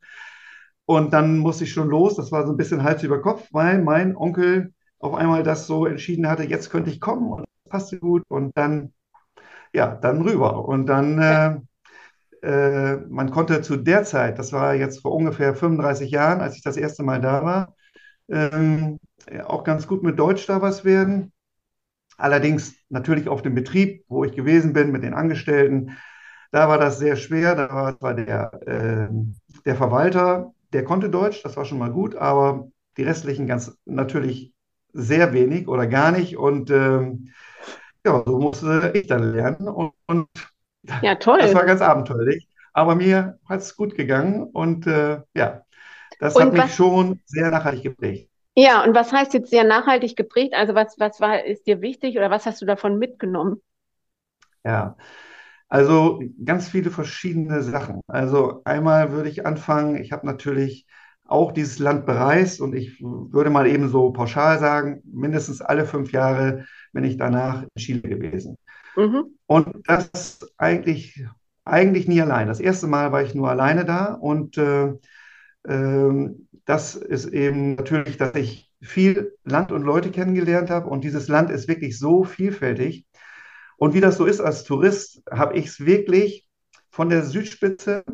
Und 0.84 1.12
dann 1.12 1.38
musste 1.38 1.64
ich 1.64 1.72
schon 1.72 1.88
los. 1.88 2.16
Das 2.16 2.30
war 2.32 2.46
so 2.46 2.52
ein 2.52 2.56
bisschen 2.56 2.82
Hals 2.82 3.02
über 3.02 3.22
Kopf, 3.22 3.48
weil 3.52 3.82
mein 3.82 4.16
Onkel 4.16 4.72
auf 4.98 5.14
einmal 5.14 5.42
das 5.42 5.66
so 5.66 5.86
entschieden 5.86 6.28
hatte, 6.28 6.44
jetzt 6.44 6.70
könnte 6.70 6.90
ich 6.90 7.00
kommen 7.00 7.32
und 7.32 7.40
das 7.64 7.70
passte 7.70 7.98
gut. 7.98 8.22
Und 8.28 8.56
dann, 8.56 8.92
ja, 9.72 9.94
dann 9.94 10.22
rüber. 10.22 10.66
Und 10.66 10.86
dann 10.86 11.18
äh, 11.18 11.60
äh, 12.42 12.96
man 13.08 13.30
konnte 13.30 13.62
zu 13.62 13.76
der 13.76 14.04
Zeit, 14.04 14.38
das 14.38 14.52
war 14.52 14.74
jetzt 14.74 15.02
vor 15.02 15.12
ungefähr 15.14 15.54
35 15.54 16.10
Jahren, 16.10 16.40
als 16.40 16.56
ich 16.56 16.62
das 16.62 16.76
erste 16.76 17.02
Mal 17.02 17.20
da 17.20 17.44
war, 17.44 17.76
ähm, 18.28 18.98
auch 19.46 19.64
ganz 19.64 19.86
gut 19.86 20.02
mit 20.02 20.18
Deutsch 20.18 20.46
da 20.46 20.62
was 20.62 20.84
werden. 20.84 21.32
Allerdings 22.18 22.74
natürlich 22.88 23.28
auf 23.28 23.42
dem 23.42 23.54
Betrieb, 23.54 24.04
wo 24.08 24.24
ich 24.24 24.32
gewesen 24.32 24.72
bin 24.72 24.92
mit 24.92 25.02
den 25.02 25.14
Angestellten, 25.14 25.96
da 26.50 26.68
war 26.68 26.78
das 26.78 26.98
sehr 26.98 27.16
schwer. 27.16 27.54
Da 27.56 27.70
war, 27.72 28.00
war 28.00 28.14
der, 28.14 28.52
äh, 28.66 29.08
der 29.64 29.76
Verwalter, 29.76 30.52
der 30.72 30.84
konnte 30.84 31.10
Deutsch, 31.10 31.42
das 31.42 31.56
war 31.56 31.64
schon 31.64 31.78
mal 31.78 31.90
gut, 31.90 32.14
aber 32.16 32.68
die 32.96 33.02
restlichen 33.04 33.46
ganz 33.46 33.76
natürlich 33.86 34.52
sehr 34.92 35.32
wenig 35.32 35.68
oder 35.68 35.86
gar 35.86 36.12
nicht. 36.12 36.36
Und 36.36 36.70
ähm, 36.70 37.30
ja, 38.06 38.22
so 38.26 38.38
musste 38.38 38.92
ich 38.94 39.06
dann 39.06 39.32
lernen. 39.32 39.68
Und, 39.68 39.92
und 40.06 40.28
ja, 41.02 41.14
toll. 41.14 41.40
Das 41.40 41.54
war 41.54 41.64
ganz 41.64 41.80
abenteuerlich. 41.80 42.48
Aber 42.72 42.94
mir 42.94 43.38
hat 43.48 43.60
es 43.60 43.76
gut 43.76 43.94
gegangen 43.96 44.44
und 44.44 44.86
äh, 44.86 45.20
ja, 45.34 45.62
das 46.20 46.34
und 46.34 46.44
hat 46.44 46.52
mich 46.52 46.74
schon 46.74 47.20
sehr 47.26 47.50
nachhaltig 47.50 47.82
geprägt. 47.82 48.30
Ja, 48.54 48.84
und 48.84 48.94
was 48.94 49.12
heißt 49.12 49.34
jetzt 49.34 49.50
sehr 49.50 49.64
nachhaltig 49.64 50.16
geprägt? 50.16 50.54
Also 50.54 50.74
was, 50.74 50.98
was 50.98 51.20
war, 51.20 51.44
ist 51.44 51.66
dir 51.66 51.80
wichtig 51.80 52.16
oder 52.16 52.30
was 52.30 52.46
hast 52.46 52.60
du 52.60 52.66
davon 52.66 52.98
mitgenommen? 52.98 53.62
Ja, 54.64 54.96
also 55.68 56.22
ganz 56.44 56.68
viele 56.68 56.90
verschiedene 56.90 57.62
Sachen. 57.62 58.00
Also 58.06 58.62
einmal 58.64 59.12
würde 59.12 59.28
ich 59.30 59.46
anfangen, 59.46 59.96
ich 59.96 60.12
habe 60.12 60.26
natürlich 60.26 60.86
auch 61.26 61.52
dieses 61.52 61.78
Land 61.78 62.06
bereist 62.06 62.60
und 62.60 62.74
ich 62.74 63.00
würde 63.00 63.50
mal 63.50 63.66
eben 63.66 63.88
so 63.88 64.12
pauschal 64.12 64.58
sagen, 64.58 65.02
mindestens 65.04 65.62
alle 65.62 65.86
fünf 65.86 66.12
Jahre 66.12 66.66
bin 66.92 67.04
ich 67.04 67.16
danach 67.16 67.62
in 67.62 67.68
Chile 67.78 68.02
gewesen. 68.02 68.56
Mhm. 68.96 69.38
Und 69.46 69.86
das 69.86 70.40
eigentlich, 70.56 71.24
eigentlich 71.64 72.08
nie 72.08 72.20
allein. 72.20 72.48
Das 72.48 72.60
erste 72.60 72.86
Mal 72.86 73.12
war 73.12 73.22
ich 73.22 73.34
nur 73.34 73.50
alleine 73.50 73.84
da 73.84 74.14
und 74.14 74.58
äh, 74.58 74.92
äh, 75.64 76.30
das 76.64 76.94
ist 76.94 77.26
eben 77.26 77.74
natürlich, 77.74 78.16
dass 78.16 78.34
ich 78.34 78.70
viel 78.80 79.36
Land 79.44 79.72
und 79.72 79.82
Leute 79.82 80.10
kennengelernt 80.10 80.70
habe 80.70 80.88
und 80.88 81.04
dieses 81.04 81.28
Land 81.28 81.50
ist 81.50 81.68
wirklich 81.68 81.98
so 81.98 82.24
vielfältig. 82.24 83.06
Und 83.76 83.94
wie 83.94 84.00
das 84.00 84.16
so 84.16 84.26
ist 84.26 84.40
als 84.40 84.64
Tourist, 84.64 85.22
habe 85.30 85.56
ich 85.56 85.66
es 85.66 85.80
wirklich 85.80 86.46
von 86.90 87.08
der 87.08 87.24
Südspitze 87.24 88.04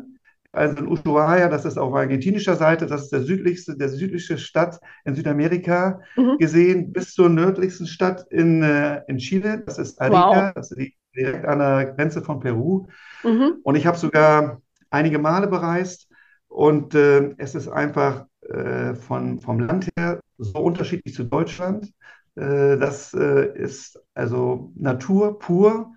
also 0.51 0.77
in 0.77 0.87
Ushuaia, 0.87 1.47
das 1.47 1.65
ist 1.65 1.77
auf 1.77 1.93
argentinischer 1.93 2.55
Seite, 2.55 2.87
das 2.87 3.03
ist 3.03 3.11
der 3.11 3.21
südlichste, 3.21 3.77
der 3.77 3.89
südlichste 3.89 4.37
Stadt 4.37 4.79
in 5.05 5.15
Südamerika 5.15 6.01
mhm. 6.15 6.37
gesehen, 6.39 6.91
bis 6.91 7.13
zur 7.13 7.29
nördlichsten 7.29 7.85
Stadt 7.85 8.25
in, 8.31 8.63
äh, 8.63 9.03
in 9.07 9.17
Chile, 9.17 9.63
das 9.65 9.77
ist 9.77 10.01
Arica, 10.01 10.47
wow. 10.47 10.51
das 10.55 10.71
ist 10.71 10.91
direkt 11.15 11.45
an 11.45 11.59
der 11.59 11.93
Grenze 11.93 12.21
von 12.21 12.39
Peru. 12.39 12.87
Mhm. 13.23 13.59
Und 13.63 13.75
ich 13.75 13.85
habe 13.85 13.97
sogar 13.97 14.61
einige 14.89 15.19
Male 15.19 15.47
bereist 15.47 16.07
und 16.47 16.95
äh, 16.95 17.35
es 17.37 17.53
ist 17.53 17.67
einfach 17.67 18.25
äh, 18.41 18.95
von, 18.95 19.39
vom 19.39 19.59
Land 19.59 19.89
her 19.97 20.19
so 20.37 20.59
unterschiedlich 20.59 21.13
zu 21.13 21.25
Deutschland. 21.25 21.91
Äh, 22.35 22.77
das 22.77 23.13
äh, 23.13 23.55
ist 23.55 24.01
also 24.15 24.71
Natur 24.75 25.37
pur 25.37 25.93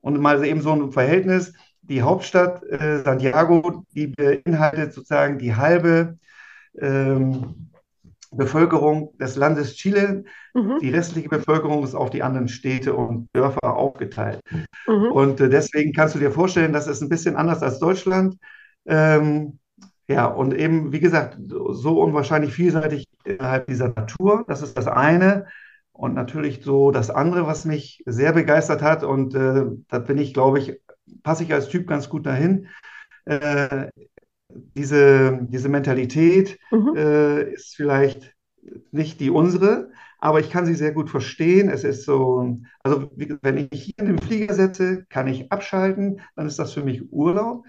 und 0.00 0.18
mal 0.20 0.44
eben 0.44 0.62
so 0.62 0.72
ein 0.72 0.92
Verhältnis 0.92 1.52
die 1.88 2.02
Hauptstadt 2.02 2.62
äh, 2.64 3.00
Santiago, 3.02 3.84
die 3.94 4.08
beinhaltet 4.08 4.92
sozusagen 4.92 5.38
die 5.38 5.54
halbe 5.54 6.18
ähm, 6.80 7.70
Bevölkerung 8.30 9.16
des 9.18 9.36
Landes 9.36 9.74
Chile. 9.76 10.24
Mhm. 10.54 10.78
Die 10.80 10.90
restliche 10.90 11.28
Bevölkerung 11.28 11.84
ist 11.84 11.94
auf 11.94 12.10
die 12.10 12.22
anderen 12.22 12.48
Städte 12.48 12.94
und 12.94 13.28
Dörfer 13.32 13.76
aufgeteilt. 13.76 14.40
Mhm. 14.86 15.12
Und 15.12 15.40
äh, 15.40 15.48
deswegen 15.48 15.92
kannst 15.92 16.14
du 16.14 16.18
dir 16.18 16.30
vorstellen, 16.30 16.72
das 16.72 16.86
ist 16.86 17.02
ein 17.02 17.08
bisschen 17.08 17.36
anders 17.36 17.62
als 17.62 17.78
Deutschland. 17.78 18.36
Ähm, 18.86 19.58
ja, 20.08 20.26
und 20.26 20.54
eben, 20.54 20.92
wie 20.92 21.00
gesagt, 21.00 21.38
so 21.46 22.00
unwahrscheinlich 22.00 22.52
vielseitig 22.52 23.06
innerhalb 23.24 23.66
dieser 23.66 23.88
Natur. 23.88 24.44
Das 24.48 24.62
ist 24.62 24.76
das 24.76 24.86
eine. 24.86 25.46
Und 25.92 26.14
natürlich 26.14 26.62
so 26.62 26.90
das 26.90 27.08
andere, 27.08 27.46
was 27.46 27.64
mich 27.64 28.02
sehr 28.04 28.32
begeistert 28.32 28.82
hat. 28.82 29.04
Und 29.04 29.34
äh, 29.34 29.64
da 29.88 29.98
bin 30.00 30.18
ich, 30.18 30.34
glaube 30.34 30.58
ich, 30.58 30.80
passe 31.22 31.44
ich 31.44 31.52
als 31.52 31.68
Typ 31.68 31.86
ganz 31.86 32.08
gut 32.08 32.26
dahin. 32.26 32.68
Äh, 33.24 33.88
diese, 34.48 35.40
diese 35.48 35.68
Mentalität 35.68 36.58
mhm. 36.70 36.94
äh, 36.96 37.42
ist 37.52 37.76
vielleicht 37.76 38.34
nicht 38.92 39.20
die 39.20 39.30
unsere, 39.30 39.90
aber 40.18 40.40
ich 40.40 40.50
kann 40.50 40.64
sie 40.66 40.74
sehr 40.74 40.92
gut 40.92 41.10
verstehen. 41.10 41.68
Es 41.68 41.84
ist 41.84 42.04
so, 42.04 42.56
also 42.82 43.10
wenn 43.42 43.68
ich 43.70 43.82
hier 43.82 43.98
in 43.98 44.06
den 44.06 44.18
Flieger 44.18 44.54
setze, 44.54 45.04
kann 45.10 45.26
ich 45.26 45.52
abschalten, 45.52 46.20
dann 46.36 46.46
ist 46.46 46.58
das 46.58 46.72
für 46.72 46.82
mich 46.82 47.12
Urlaub. 47.12 47.64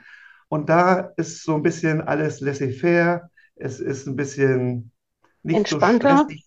Und 0.47 0.69
da 0.69 1.11
ist 1.17 1.43
so 1.43 1.55
ein 1.55 1.63
bisschen 1.63 2.01
alles 2.01 2.39
laissez-faire. 2.39 3.29
Es 3.55 3.79
ist 3.79 4.07
ein 4.07 4.15
bisschen 4.15 4.91
nicht 5.43 5.57
entspannter. 5.57 6.17
so 6.17 6.23
stressig. 6.23 6.45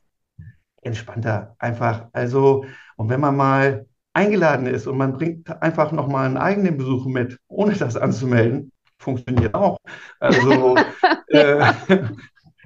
Entspannter, 0.80 1.56
einfach. 1.58 2.08
Also, 2.12 2.64
und 2.96 3.08
wenn 3.10 3.20
man 3.20 3.36
mal 3.36 3.86
eingeladen 4.18 4.66
ist 4.66 4.86
und 4.88 4.98
man 4.98 5.12
bringt 5.12 5.62
einfach 5.62 5.92
nochmal 5.92 6.26
einen 6.26 6.36
eigenen 6.36 6.76
Besuch 6.76 7.06
mit, 7.06 7.38
ohne 7.46 7.74
das 7.74 7.96
anzumelden, 7.96 8.72
funktioniert 8.98 9.54
auch. 9.54 9.78
Also 10.18 10.76
äh, 11.28 11.58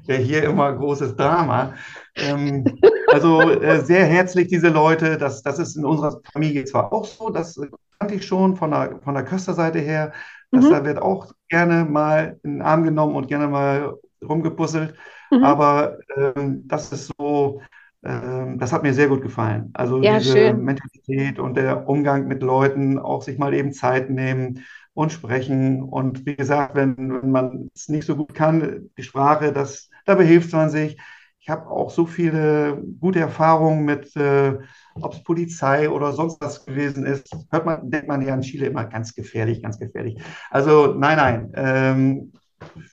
ja, 0.06 0.14
hier 0.14 0.44
immer 0.44 0.72
großes 0.72 1.14
Drama. 1.14 1.74
Ähm, 2.16 2.64
also 3.08 3.42
äh, 3.42 3.84
sehr 3.84 4.06
herzlich 4.06 4.48
diese 4.48 4.68
Leute. 4.68 5.18
Das, 5.18 5.42
das 5.42 5.58
ist 5.58 5.76
in 5.76 5.84
unserer 5.84 6.20
Familie 6.32 6.64
zwar 6.64 6.90
auch 6.90 7.04
so, 7.04 7.28
das 7.28 7.60
kannte 7.98 8.14
ich 8.14 8.26
schon 8.26 8.56
von 8.56 8.70
der, 8.70 8.98
von 9.04 9.14
der 9.14 9.24
Kösterseite 9.24 9.78
her. 9.78 10.12
Dass 10.50 10.64
mhm. 10.64 10.70
Da 10.70 10.84
wird 10.84 11.02
auch 11.02 11.32
gerne 11.48 11.84
mal 11.84 12.38
in 12.42 12.54
den 12.54 12.62
Arm 12.62 12.84
genommen 12.84 13.14
und 13.14 13.28
gerne 13.28 13.48
mal 13.48 13.94
rumgepuzzelt. 14.26 14.94
Mhm. 15.30 15.44
Aber 15.44 15.98
ähm, 16.16 16.66
das 16.66 16.92
ist 16.92 17.12
so, 17.18 17.60
das 18.02 18.72
hat 18.72 18.82
mir 18.82 18.94
sehr 18.94 19.08
gut 19.08 19.22
gefallen. 19.22 19.70
Also 19.74 20.02
ja, 20.02 20.18
diese 20.18 20.32
schön. 20.32 20.64
Mentalität 20.64 21.38
und 21.38 21.54
der 21.56 21.88
Umgang 21.88 22.26
mit 22.26 22.42
Leuten, 22.42 22.98
auch 22.98 23.22
sich 23.22 23.38
mal 23.38 23.54
eben 23.54 23.72
Zeit 23.72 24.10
nehmen 24.10 24.64
und 24.94 25.12
sprechen. 25.12 25.82
Und 25.82 26.26
wie 26.26 26.36
gesagt, 26.36 26.74
wenn, 26.74 26.96
wenn 26.96 27.30
man 27.30 27.70
es 27.74 27.88
nicht 27.88 28.04
so 28.06 28.16
gut 28.16 28.34
kann, 28.34 28.90
die 28.98 29.02
Sprache, 29.02 29.52
das, 29.52 29.88
da 30.04 30.14
behilft 30.16 30.52
man 30.52 30.70
sich. 30.70 30.98
ich 31.40 31.48
habe 31.48 31.68
auch 31.68 31.90
so 31.90 32.06
viele 32.06 32.82
gute 33.00 33.18
Erfahrungen 33.20 33.84
mit, 33.84 34.14
äh, 34.16 34.58
ob 34.94 35.14
es 35.14 35.22
Polizei 35.24 35.90
oder 35.90 36.12
sonst 36.12 36.40
was 36.40 36.64
gewesen 36.64 37.04
ist. 37.04 37.34
Hört 37.50 37.66
man, 37.66 37.90
denkt 37.90 38.06
man 38.08 38.22
ja 38.22 38.34
in 38.34 38.42
Chile 38.42 38.66
immer 38.66 38.84
ganz 38.84 39.14
gefährlich, 39.14 39.62
ganz 39.62 39.78
gefährlich. 39.78 40.22
Also 40.50 40.94
nein, 40.94 41.16
nein. 41.16 41.52
Ähm, 41.56 42.32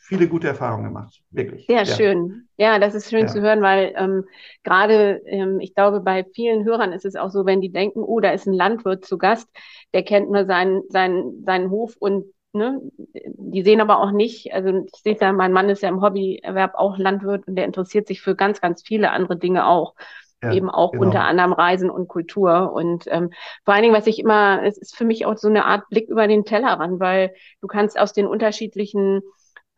viele 0.02 0.28
gute 0.28 0.48
Erfahrungen 0.48 0.86
gemacht, 0.86 1.22
wirklich. 1.32 1.66
Sehr 1.68 1.84
ja. 1.84 1.86
schön. 1.86 2.48
Ja, 2.58 2.80
das 2.80 2.96
ist 2.96 3.10
schön 3.10 3.22
ja. 3.22 3.28
zu 3.28 3.42
hören, 3.42 3.62
weil 3.62 3.94
ähm, 3.96 4.26
gerade, 4.64 5.22
ähm, 5.26 5.60
ich 5.60 5.74
glaube, 5.74 6.02
bei 6.02 6.26
vielen 6.34 6.66
Hörern 6.66 6.92
ist 6.92 7.06
es 7.06 7.16
auch 7.16 7.30
so, 7.30 7.46
wenn 7.46 7.62
die 7.62 7.72
denken, 7.72 8.02
oh, 8.02 8.20
da 8.20 8.32
ist 8.32 8.48
ein 8.48 8.54
Landwirt 8.54 9.06
zu 9.06 9.18
Gast, 9.18 9.48
der 9.94 10.04
kennt 10.04 10.30
nur 10.30 10.46
seinen, 10.46 10.84
seinen, 10.90 11.44
seinen 11.44 11.70
Hof 11.70 11.96
und 11.98 12.26
ne, 12.54 12.82
die 13.14 13.64
sehen 13.64 13.82
aber 13.82 14.00
auch 14.00 14.12
nicht, 14.12 14.54
also 14.54 14.70
ich 14.70 15.02
sehe 15.02 15.18
ja, 15.20 15.32
mein 15.32 15.54
Mann 15.54 15.70
ist 15.70 15.84
ja 15.84 15.90
im 15.90 16.02
Hobbyerwerb 16.02 16.76
auch 16.76 16.98
Landwirt 16.98 17.48
und 17.48 17.56
der 17.56 17.66
interessiert 17.66 18.08
sich 18.08 18.22
für 18.22 18.36
ganz, 18.36 18.62
ganz 18.62 18.84
viele 18.86 19.12
andere 19.12 19.38
Dinge 19.38 19.68
auch. 19.68 19.96
Ja, 20.42 20.54
eben 20.54 20.70
auch 20.70 20.94
genau. 20.94 21.06
unter 21.06 21.26
anderem 21.26 21.52
Reisen 21.52 21.90
und 21.90 22.08
Kultur. 22.08 22.72
Und 22.72 23.04
ähm, 23.08 23.32
vor 23.66 23.74
allen 23.74 23.84
Dingen, 23.84 23.94
was 23.94 24.08
ich 24.08 24.20
immer, 24.20 24.64
es 24.64 24.78
ist 24.78 24.96
für 24.96 25.04
mich 25.04 25.26
auch 25.26 25.36
so 25.36 25.50
eine 25.50 25.66
Art 25.66 25.90
Blick 25.90 26.08
über 26.08 26.30
den 26.30 26.46
Tellerrand, 26.46 27.02
weil 27.02 27.34
du 27.60 27.68
kannst 27.68 28.00
aus 28.00 28.14
den 28.14 28.26
unterschiedlichen 28.26 29.22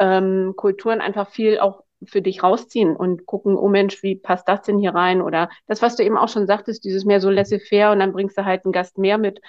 ähm, 0.02 0.56
Kulturen 0.58 1.00
einfach 1.00 1.30
viel 1.30 1.60
auch 1.60 1.84
für 2.04 2.22
dich 2.24 2.42
rausziehen 2.42 2.96
und 2.96 3.28
gucken, 3.28 3.56
oh 3.56 3.68
Mensch, 3.70 4.02
wie 4.02 4.16
passt 4.16 4.48
das 4.48 4.64
denn 4.64 4.80
hier 4.80 4.96
rein? 4.96 5.22
Oder 5.22 5.50
das, 5.68 5.84
was 5.84 5.96
du 5.96 6.04
eben 6.04 6.18
auch 6.18 6.30
schon 6.30 6.48
sagtest, 6.48 6.84
dieses 6.84 7.06
mehr 7.06 7.22
so 7.22 7.30
laissez-faire 7.30 7.92
und 7.92 8.00
dann 8.00 8.12
bringst 8.12 8.36
du 8.38 8.44
halt 8.44 8.66
einen 8.66 8.72
Gast 8.74 8.98
mehr 8.98 9.20
mit. 9.20 9.40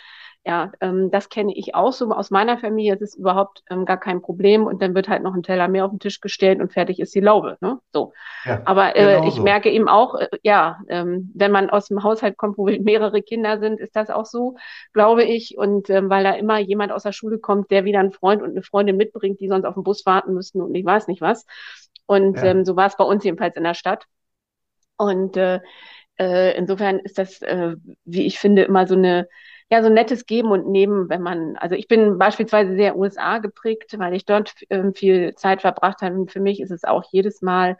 Ja, 0.44 0.72
ähm, 0.80 1.12
das 1.12 1.28
kenne 1.28 1.54
ich 1.54 1.76
auch 1.76 1.92
so 1.92 2.10
aus 2.10 2.32
meiner 2.32 2.58
Familie. 2.58 2.96
Das 2.96 3.10
ist 3.10 3.14
überhaupt 3.14 3.62
ähm, 3.70 3.84
gar 3.84 3.98
kein 3.98 4.20
Problem. 4.20 4.66
Und 4.66 4.82
dann 4.82 4.92
wird 4.94 5.08
halt 5.08 5.22
noch 5.22 5.34
ein 5.34 5.44
Teller 5.44 5.68
mehr 5.68 5.84
auf 5.84 5.92
den 5.92 6.00
Tisch 6.00 6.20
gestellt 6.20 6.60
und 6.60 6.72
fertig 6.72 6.98
ist 6.98 7.14
die 7.14 7.20
Laube. 7.20 7.58
Ne? 7.60 7.78
So. 7.92 8.12
Ja, 8.44 8.60
Aber 8.64 8.96
äh, 8.96 9.16
genau 9.16 9.28
ich 9.28 9.34
so. 9.34 9.42
merke 9.42 9.70
eben 9.70 9.88
auch, 9.88 10.16
äh, 10.16 10.28
ja, 10.42 10.80
ähm, 10.88 11.30
wenn 11.34 11.52
man 11.52 11.70
aus 11.70 11.86
dem 11.86 12.02
Haushalt 12.02 12.36
kommt, 12.36 12.58
wo 12.58 12.64
mehrere 12.80 13.22
Kinder 13.22 13.60
sind, 13.60 13.78
ist 13.78 13.94
das 13.94 14.10
auch 14.10 14.26
so, 14.26 14.56
glaube 14.92 15.22
ich. 15.22 15.56
Und 15.56 15.88
ähm, 15.90 16.10
weil 16.10 16.24
da 16.24 16.32
immer 16.32 16.58
jemand 16.58 16.90
aus 16.90 17.04
der 17.04 17.12
Schule 17.12 17.38
kommt, 17.38 17.70
der 17.70 17.84
wieder 17.84 18.00
einen 18.00 18.12
Freund 18.12 18.42
und 18.42 18.50
eine 18.50 18.62
Freundin 18.62 18.96
mitbringt, 18.96 19.38
die 19.38 19.48
sonst 19.48 19.64
auf 19.64 19.74
den 19.74 19.84
Bus 19.84 20.04
warten 20.06 20.34
müssten 20.34 20.60
und 20.60 20.74
ich 20.74 20.84
weiß 20.84 21.06
nicht 21.06 21.20
was. 21.20 21.46
Und 22.06 22.38
ja. 22.38 22.46
ähm, 22.46 22.64
so 22.64 22.74
war 22.74 22.88
es 22.88 22.96
bei 22.96 23.04
uns 23.04 23.22
jedenfalls 23.22 23.56
in 23.56 23.62
der 23.62 23.74
Stadt. 23.74 24.06
Und 24.96 25.36
äh, 25.36 25.60
äh, 26.18 26.56
insofern 26.56 26.98
ist 26.98 27.18
das, 27.18 27.42
äh, 27.42 27.76
wie 28.04 28.26
ich 28.26 28.40
finde, 28.40 28.62
immer 28.62 28.88
so 28.88 28.94
eine 28.96 29.28
ja 29.72 29.82
so 29.82 29.88
nettes 29.88 30.26
Geben 30.26 30.50
und 30.50 30.68
Nehmen, 30.68 31.08
wenn 31.08 31.22
man, 31.22 31.56
also 31.56 31.74
ich 31.74 31.88
bin 31.88 32.18
beispielsweise 32.18 32.76
sehr 32.76 32.94
USA 32.94 33.38
geprägt, 33.38 33.98
weil 33.98 34.12
ich 34.12 34.26
dort 34.26 34.52
ähm, 34.68 34.92
viel 34.92 35.34
Zeit 35.34 35.62
verbracht 35.62 36.02
habe. 36.02 36.14
Und 36.14 36.30
für 36.30 36.40
mich 36.40 36.60
ist 36.60 36.70
es 36.70 36.84
auch 36.84 37.04
jedes 37.10 37.40
Mal, 37.40 37.78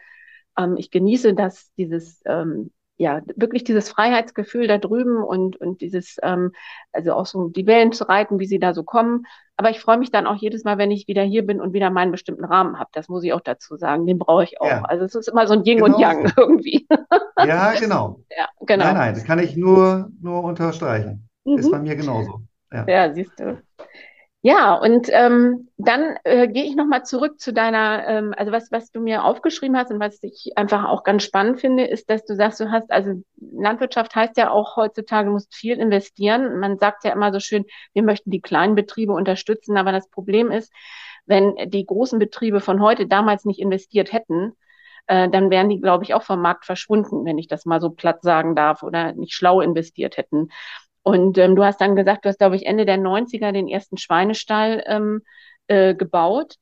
ähm, 0.58 0.76
ich 0.78 0.90
genieße 0.90 1.34
das, 1.34 1.70
dieses, 1.74 2.22
ähm, 2.24 2.70
ja, 2.96 3.20
wirklich 3.36 3.64
dieses 3.64 3.90
Freiheitsgefühl 3.90 4.68
da 4.68 4.78
drüben 4.78 5.22
und, 5.22 5.56
und 5.60 5.82
dieses, 5.82 6.16
ähm, 6.22 6.52
also 6.92 7.12
auch 7.12 7.26
so 7.26 7.48
die 7.48 7.66
Wellen 7.66 7.92
zu 7.92 8.08
reiten, 8.08 8.38
wie 8.38 8.46
sie 8.46 8.58
da 8.58 8.72
so 8.72 8.84
kommen. 8.84 9.26
Aber 9.58 9.68
ich 9.68 9.78
freue 9.78 9.98
mich 9.98 10.10
dann 10.10 10.26
auch 10.26 10.36
jedes 10.36 10.64
Mal, 10.64 10.78
wenn 10.78 10.90
ich 10.90 11.08
wieder 11.08 11.22
hier 11.22 11.44
bin 11.46 11.60
und 11.60 11.74
wieder 11.74 11.90
meinen 11.90 12.10
bestimmten 12.10 12.46
Rahmen 12.46 12.78
habe. 12.78 12.88
Das 12.94 13.10
muss 13.10 13.22
ich 13.22 13.34
auch 13.34 13.42
dazu 13.42 13.76
sagen. 13.76 14.06
Den 14.06 14.18
brauche 14.18 14.44
ich 14.44 14.62
auch. 14.62 14.66
Ja. 14.66 14.82
Also 14.84 15.04
es 15.04 15.14
ist 15.14 15.28
immer 15.28 15.46
so 15.46 15.52
ein 15.52 15.64
Yin 15.66 15.76
genau 15.76 15.94
und 15.94 16.00
Yang 16.00 16.32
irgendwie. 16.38 16.86
Ja, 17.44 17.72
genau. 17.78 18.20
Ja, 18.34 18.48
genau. 18.60 18.84
Nein, 18.84 18.94
nein, 18.94 19.14
das 19.14 19.24
kann 19.24 19.40
ich 19.40 19.56
nur, 19.56 20.10
nur 20.22 20.42
unterstreichen. 20.42 21.28
Mhm. 21.44 21.58
Ist 21.58 21.70
bei 21.70 21.78
mir 21.78 21.96
genauso. 21.96 22.42
Ja, 22.72 22.86
ja 22.86 23.14
siehst 23.14 23.38
du. 23.38 23.62
Ja, 24.44 24.74
und 24.74 25.08
ähm, 25.12 25.68
dann 25.76 26.16
äh, 26.24 26.48
gehe 26.48 26.64
ich 26.64 26.74
nochmal 26.74 27.04
zurück 27.04 27.38
zu 27.38 27.52
deiner, 27.52 28.04
ähm, 28.08 28.34
also 28.36 28.50
was, 28.50 28.72
was 28.72 28.90
du 28.90 29.00
mir 29.00 29.22
aufgeschrieben 29.24 29.76
hast 29.76 29.92
und 29.92 30.00
was 30.00 30.20
ich 30.24 30.54
einfach 30.56 30.84
auch 30.84 31.04
ganz 31.04 31.22
spannend 31.22 31.60
finde, 31.60 31.84
ist, 31.84 32.10
dass 32.10 32.24
du 32.24 32.34
sagst, 32.34 32.58
du 32.58 32.68
hast, 32.68 32.90
also 32.90 33.22
Landwirtschaft 33.36 34.16
heißt 34.16 34.36
ja 34.36 34.50
auch 34.50 34.74
heutzutage, 34.74 35.26
du 35.26 35.32
musst 35.32 35.54
viel 35.54 35.78
investieren. 35.78 36.58
Man 36.58 36.76
sagt 36.78 37.04
ja 37.04 37.12
immer 37.12 37.32
so 37.32 37.38
schön, 37.38 37.66
wir 37.92 38.02
möchten 38.02 38.30
die 38.32 38.40
kleinen 38.40 38.74
Betriebe 38.74 39.12
unterstützen, 39.12 39.76
aber 39.76 39.92
das 39.92 40.08
Problem 40.08 40.50
ist, 40.50 40.72
wenn 41.24 41.54
die 41.70 41.86
großen 41.86 42.18
Betriebe 42.18 42.58
von 42.58 42.80
heute 42.80 43.06
damals 43.06 43.44
nicht 43.44 43.60
investiert 43.60 44.12
hätten, 44.12 44.56
äh, 45.06 45.28
dann 45.28 45.50
wären 45.50 45.68
die, 45.68 45.80
glaube 45.80 46.02
ich, 46.02 46.14
auch 46.14 46.24
vom 46.24 46.40
Markt 46.40 46.64
verschwunden, 46.64 47.24
wenn 47.24 47.38
ich 47.38 47.46
das 47.46 47.64
mal 47.64 47.80
so 47.80 47.90
platt 47.90 48.22
sagen 48.22 48.56
darf, 48.56 48.82
oder 48.82 49.12
nicht 49.12 49.34
schlau 49.34 49.60
investiert 49.60 50.16
hätten. 50.16 50.48
Und 51.02 51.38
ähm, 51.38 51.56
du 51.56 51.64
hast 51.64 51.80
dann 51.80 51.96
gesagt, 51.96 52.24
du 52.24 52.28
hast, 52.28 52.38
glaube 52.38 52.56
ich, 52.56 52.66
Ende 52.66 52.86
der 52.86 52.98
90er 52.98 53.52
den 53.52 53.68
ersten 53.68 53.96
Schweinestall 53.96 54.82
ähm, 54.86 55.22
äh, 55.66 55.94
gebaut, 55.94 56.56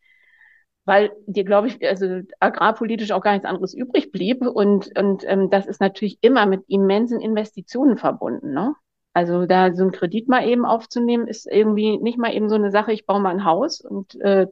weil 0.85 1.12
dir, 1.26 1.44
glaube 1.44 1.68
ich, 1.68 1.87
also 1.87 2.20
agrarpolitisch 2.40 3.12
auch 3.12 3.22
gar 3.22 3.33
nichts 3.33 3.46
anderes 3.46 3.74
übrig 3.74 4.12
blieb. 4.12 4.46
Und, 4.46 4.98
und 4.98 5.24
ähm, 5.26 5.50
das 5.50 5.66
ist 5.66 5.81
natürlich 5.81 6.18
immer 6.22 6.46
mit 6.46 6.64
immensen 6.68 7.20
Investitionen 7.20 7.98
verbunden. 7.98 8.53
Ne? 8.53 8.74
Also 9.12 9.46
da 9.46 9.74
so 9.74 9.83
einen 9.83 9.92
Kredit 9.92 10.29
mal 10.29 10.46
eben 10.46 10.64
aufzunehmen, 10.64 11.26
ist 11.26 11.46
irgendwie 11.46 11.98
nicht 11.98 12.18
mal 12.18 12.33
eben 12.33 12.48
so 12.48 12.55
eine 12.55 12.70
Sache, 12.70 12.92
ich 12.92 13.07
baue 13.07 13.20
mal 13.20 13.31
ein 13.31 13.44
Haus 13.44 13.81
und 13.81 14.14
äh, 14.20 14.46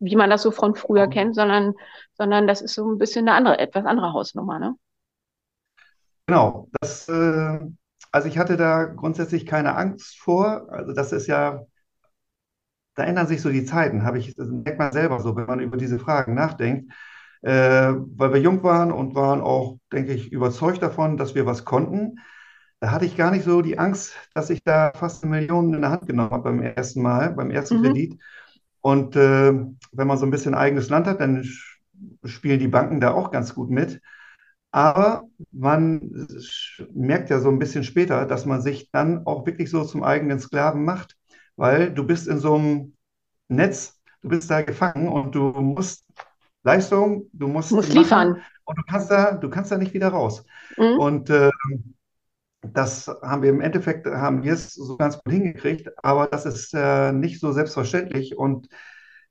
wie 0.00 0.16
man 0.16 0.30
das 0.30 0.42
so 0.42 0.50
von 0.50 0.74
früher 0.74 1.06
mhm. 1.06 1.10
kennt, 1.10 1.34
sondern, 1.34 1.74
sondern 2.14 2.46
das 2.46 2.62
ist 2.62 2.74
so 2.74 2.90
ein 2.90 2.98
bisschen 2.98 3.28
eine 3.28 3.36
andere, 3.36 3.58
etwas 3.58 3.84
andere 3.84 4.12
Hausnummer, 4.12 4.58
ne? 4.58 4.74
Genau, 6.26 6.68
das 6.80 7.08
äh, 7.08 7.58
also 8.12 8.28
ich 8.28 8.38
hatte 8.38 8.56
da 8.56 8.84
grundsätzlich 8.84 9.46
keine 9.46 9.76
Angst 9.76 10.18
vor. 10.18 10.68
Also 10.70 10.92
das 10.92 11.12
ist 11.12 11.26
ja, 11.26 11.64
da 12.94 13.04
ändern 13.04 13.26
sich 13.26 13.42
so 13.42 13.50
die 13.50 13.64
Zeiten, 13.64 14.04
habe 14.04 14.18
ich, 14.18 14.34
das 14.34 14.48
merkt 14.48 14.78
man 14.78 14.92
selber 14.92 15.20
so, 15.20 15.36
wenn 15.36 15.46
man 15.46 15.60
über 15.60 15.76
diese 15.76 15.98
Fragen 15.98 16.34
nachdenkt. 16.34 16.92
Äh, 17.42 17.92
weil 18.16 18.32
wir 18.32 18.40
jung 18.40 18.62
waren 18.64 18.90
und 18.90 19.14
waren 19.14 19.40
auch, 19.40 19.78
denke 19.92 20.12
ich, 20.12 20.32
überzeugt 20.32 20.82
davon, 20.82 21.16
dass 21.16 21.36
wir 21.36 21.46
was 21.46 21.64
konnten. 21.64 22.18
Da 22.80 22.90
hatte 22.90 23.04
ich 23.04 23.16
gar 23.16 23.30
nicht 23.30 23.44
so 23.44 23.62
die 23.62 23.78
Angst, 23.78 24.14
dass 24.34 24.50
ich 24.50 24.64
da 24.64 24.92
fast 24.94 25.22
eine 25.22 25.30
Million 25.36 25.72
in 25.74 25.82
der 25.82 25.90
Hand 25.90 26.06
genommen 26.06 26.30
habe 26.30 26.44
beim 26.44 26.62
ersten 26.62 27.02
Mal, 27.02 27.30
beim 27.30 27.50
ersten 27.50 27.78
mhm. 27.78 27.82
Kredit. 27.84 28.20
Und 28.80 29.16
äh, 29.16 29.52
wenn 29.92 30.06
man 30.06 30.18
so 30.18 30.26
ein 30.26 30.30
bisschen 30.30 30.54
eigenes 30.54 30.88
Land 30.88 31.06
hat, 31.06 31.20
dann 31.20 31.48
spielen 32.24 32.58
die 32.58 32.68
Banken 32.68 33.00
da 33.00 33.12
auch 33.12 33.30
ganz 33.30 33.54
gut 33.54 33.70
mit. 33.70 34.00
Aber 34.78 35.24
man 35.50 36.28
merkt 36.94 37.30
ja 37.30 37.40
so 37.40 37.48
ein 37.48 37.58
bisschen 37.58 37.82
später, 37.82 38.26
dass 38.26 38.46
man 38.46 38.62
sich 38.62 38.92
dann 38.92 39.26
auch 39.26 39.44
wirklich 39.44 39.70
so 39.70 39.82
zum 39.82 40.04
eigenen 40.04 40.38
Sklaven 40.38 40.84
macht, 40.84 41.16
weil 41.56 41.92
du 41.92 42.06
bist 42.06 42.28
in 42.28 42.38
so 42.38 42.54
einem 42.54 42.94
Netz, 43.48 44.00
du 44.22 44.28
bist 44.28 44.48
da 44.48 44.62
gefangen 44.62 45.08
und 45.08 45.34
du 45.34 45.50
musst 45.50 46.06
Leistung, 46.62 47.28
du 47.32 47.48
musst, 47.48 47.72
musst 47.72 47.92
liefern 47.92 48.40
und 48.66 48.78
du 48.78 48.82
kannst 48.88 49.10
da, 49.10 49.32
du 49.32 49.50
kannst 49.50 49.72
da 49.72 49.78
nicht 49.78 49.94
wieder 49.94 50.10
raus. 50.10 50.44
Mhm. 50.76 51.00
Und 51.00 51.30
äh, 51.30 51.50
das 52.62 53.08
haben 53.20 53.42
wir 53.42 53.50
im 53.50 53.60
Endeffekt, 53.60 54.06
haben 54.06 54.44
wir 54.44 54.52
es 54.52 54.74
so 54.74 54.96
ganz 54.96 55.16
gut 55.16 55.32
hingekriegt, 55.32 55.90
aber 56.04 56.28
das 56.28 56.46
ist 56.46 56.72
äh, 56.72 57.10
nicht 57.10 57.40
so 57.40 57.50
selbstverständlich 57.50 58.38
und 58.38 58.68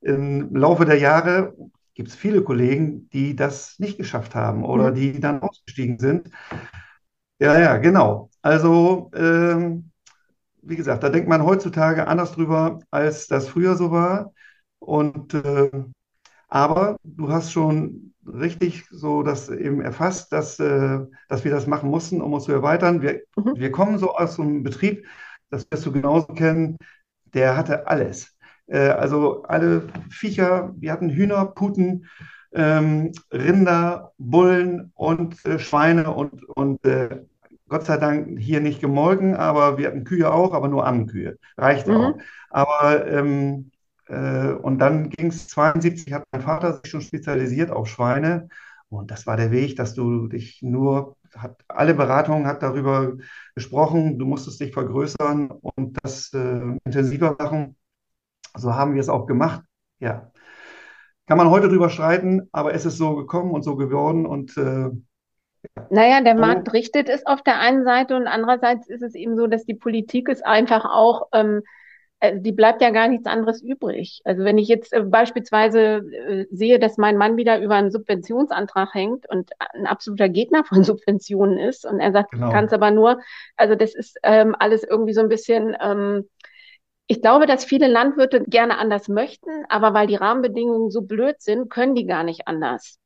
im 0.02 0.54
Laufe 0.54 0.84
der 0.84 0.98
Jahre 0.98 1.54
gibt 1.98 2.10
es 2.10 2.14
viele 2.14 2.44
Kollegen, 2.44 3.10
die 3.10 3.34
das 3.34 3.76
nicht 3.80 3.98
geschafft 3.98 4.36
haben 4.36 4.64
oder 4.64 4.92
mhm. 4.92 4.94
die 4.94 5.18
dann 5.20 5.42
ausgestiegen 5.42 5.98
sind. 5.98 6.30
Ja, 7.40 7.58
ja, 7.58 7.76
genau. 7.78 8.30
Also, 8.40 9.10
ähm, 9.16 9.90
wie 10.62 10.76
gesagt, 10.76 11.02
da 11.02 11.08
denkt 11.08 11.28
man 11.28 11.44
heutzutage 11.44 12.06
anders 12.06 12.32
drüber, 12.32 12.78
als 12.92 13.26
das 13.26 13.48
früher 13.48 13.74
so 13.74 13.90
war. 13.90 14.32
Und 14.78 15.34
äh, 15.34 15.70
aber 16.46 16.98
du 17.02 17.32
hast 17.32 17.50
schon 17.50 18.14
richtig 18.24 18.86
so 18.92 19.24
das 19.24 19.48
eben 19.48 19.80
erfasst, 19.80 20.30
dass, 20.32 20.60
äh, 20.60 21.00
dass 21.28 21.44
wir 21.44 21.50
das 21.50 21.66
machen 21.66 21.90
mussten, 21.90 22.22
um 22.22 22.32
uns 22.32 22.44
zu 22.44 22.52
erweitern. 22.52 23.02
Wir, 23.02 23.22
mhm. 23.34 23.54
wir 23.56 23.72
kommen 23.72 23.98
so 23.98 24.14
aus 24.14 24.36
so 24.36 24.42
einem 24.42 24.62
Betrieb, 24.62 25.04
das 25.50 25.66
wirst 25.68 25.84
du 25.84 25.90
genauso 25.90 26.28
kennen, 26.28 26.76
der 27.24 27.56
hatte 27.56 27.88
alles. 27.88 28.37
Äh, 28.68 28.90
also 28.90 29.42
alle 29.42 29.88
Viecher, 30.10 30.72
wir 30.76 30.92
hatten 30.92 31.10
Hühner, 31.10 31.46
Puten, 31.46 32.06
ähm, 32.52 33.12
Rinder, 33.32 34.12
Bullen 34.18 34.92
und 34.94 35.44
äh, 35.44 35.58
Schweine 35.58 36.12
und, 36.12 36.44
und 36.48 36.84
äh, 36.84 37.22
Gott 37.68 37.84
sei 37.84 37.98
Dank 37.98 38.38
hier 38.38 38.60
nicht 38.60 38.80
gemolken, 38.80 39.34
aber 39.34 39.76
wir 39.76 39.88
hatten 39.88 40.04
Kühe 40.04 40.32
auch, 40.32 40.54
aber 40.54 40.68
nur 40.68 40.86
Ammenkühe. 40.86 41.38
Reicht 41.56 41.86
mhm. 41.86 41.94
auch. 41.94 42.18
Aber 42.50 43.06
ähm, 43.06 43.70
äh, 44.08 44.52
und 44.52 44.78
dann 44.78 45.10
ging 45.10 45.28
es 45.28 45.48
72, 45.48 46.12
hat 46.12 46.24
mein 46.32 46.42
Vater 46.42 46.74
sich 46.74 46.90
schon 46.90 47.02
spezialisiert 47.02 47.70
auf 47.70 47.88
Schweine. 47.88 48.48
Und 48.88 49.10
das 49.10 49.26
war 49.26 49.36
der 49.36 49.50
Weg, 49.50 49.76
dass 49.76 49.94
du 49.94 50.28
dich 50.28 50.62
nur, 50.62 51.16
hat, 51.36 51.56
alle 51.68 51.94
Beratungen 51.94 52.46
hat 52.46 52.62
darüber 52.62 53.12
gesprochen, 53.54 54.18
du 54.18 54.24
musstest 54.24 54.60
dich 54.60 54.72
vergrößern 54.72 55.50
und 55.50 55.98
das 56.02 56.32
äh, 56.32 56.60
intensiver 56.84 57.36
machen. 57.38 57.76
So 58.58 58.74
haben 58.74 58.94
wir 58.94 59.00
es 59.00 59.08
auch 59.08 59.26
gemacht. 59.26 59.62
Ja. 60.00 60.30
Kann 61.26 61.38
man 61.38 61.50
heute 61.50 61.68
drüber 61.68 61.90
streiten, 61.90 62.48
aber 62.52 62.74
es 62.74 62.86
ist 62.86 62.96
so 62.96 63.14
gekommen 63.14 63.52
und 63.52 63.62
so 63.62 63.76
geworden 63.76 64.26
und 64.26 64.56
äh, 64.56 64.90
naja, 65.90 66.20
der 66.20 66.36
Markt 66.36 66.72
richtet 66.72 67.08
es 67.08 67.26
auf 67.26 67.42
der 67.42 67.58
einen 67.58 67.84
Seite 67.84 68.16
und 68.16 68.28
andererseits 68.28 68.88
ist 68.88 69.02
es 69.02 69.14
eben 69.16 69.36
so, 69.36 69.48
dass 69.48 69.64
die 69.64 69.74
Politik 69.74 70.28
es 70.28 70.40
einfach 70.40 70.84
auch 70.84 71.28
ähm, 71.32 71.62
äh, 72.20 72.40
die 72.40 72.52
bleibt 72.52 72.82
ja 72.82 72.90
gar 72.90 73.08
nichts 73.08 73.26
anderes 73.26 73.62
übrig. 73.62 74.20
Also 74.24 74.44
wenn 74.44 74.58
ich 74.58 74.68
jetzt 74.68 74.92
äh, 74.92 75.02
beispielsweise 75.02 76.02
äh, 76.12 76.46
sehe, 76.50 76.78
dass 76.78 76.96
mein 76.96 77.16
Mann 77.16 77.36
wieder 77.36 77.60
über 77.60 77.76
einen 77.76 77.90
Subventionsantrag 77.90 78.92
hängt 78.92 79.28
und 79.30 79.50
ein 79.74 79.86
absoluter 79.86 80.28
Gegner 80.28 80.64
von 80.64 80.82
Subventionen 80.84 81.58
ist 81.58 81.86
und 81.86 82.00
er 82.00 82.12
sagt, 82.12 82.32
genau. 82.32 82.50
kann 82.50 82.64
es 82.64 82.72
aber 82.72 82.90
nur, 82.90 83.20
also 83.56 83.74
das 83.74 83.94
ist 83.94 84.18
ähm, 84.24 84.56
alles 84.58 84.82
irgendwie 84.82 85.14
so 85.14 85.20
ein 85.20 85.28
bisschen, 85.28 85.76
ähm, 85.80 86.28
ich 87.08 87.22
glaube, 87.22 87.46
dass 87.46 87.64
viele 87.64 87.88
Landwirte 87.88 88.44
gerne 88.44 88.78
anders 88.78 89.08
möchten, 89.08 89.64
aber 89.68 89.94
weil 89.94 90.06
die 90.06 90.14
Rahmenbedingungen 90.14 90.90
so 90.90 91.02
blöd 91.02 91.40
sind, 91.40 91.70
können 91.70 91.94
die 91.94 92.06
gar 92.06 92.22
nicht 92.22 92.46
anders. 92.46 92.98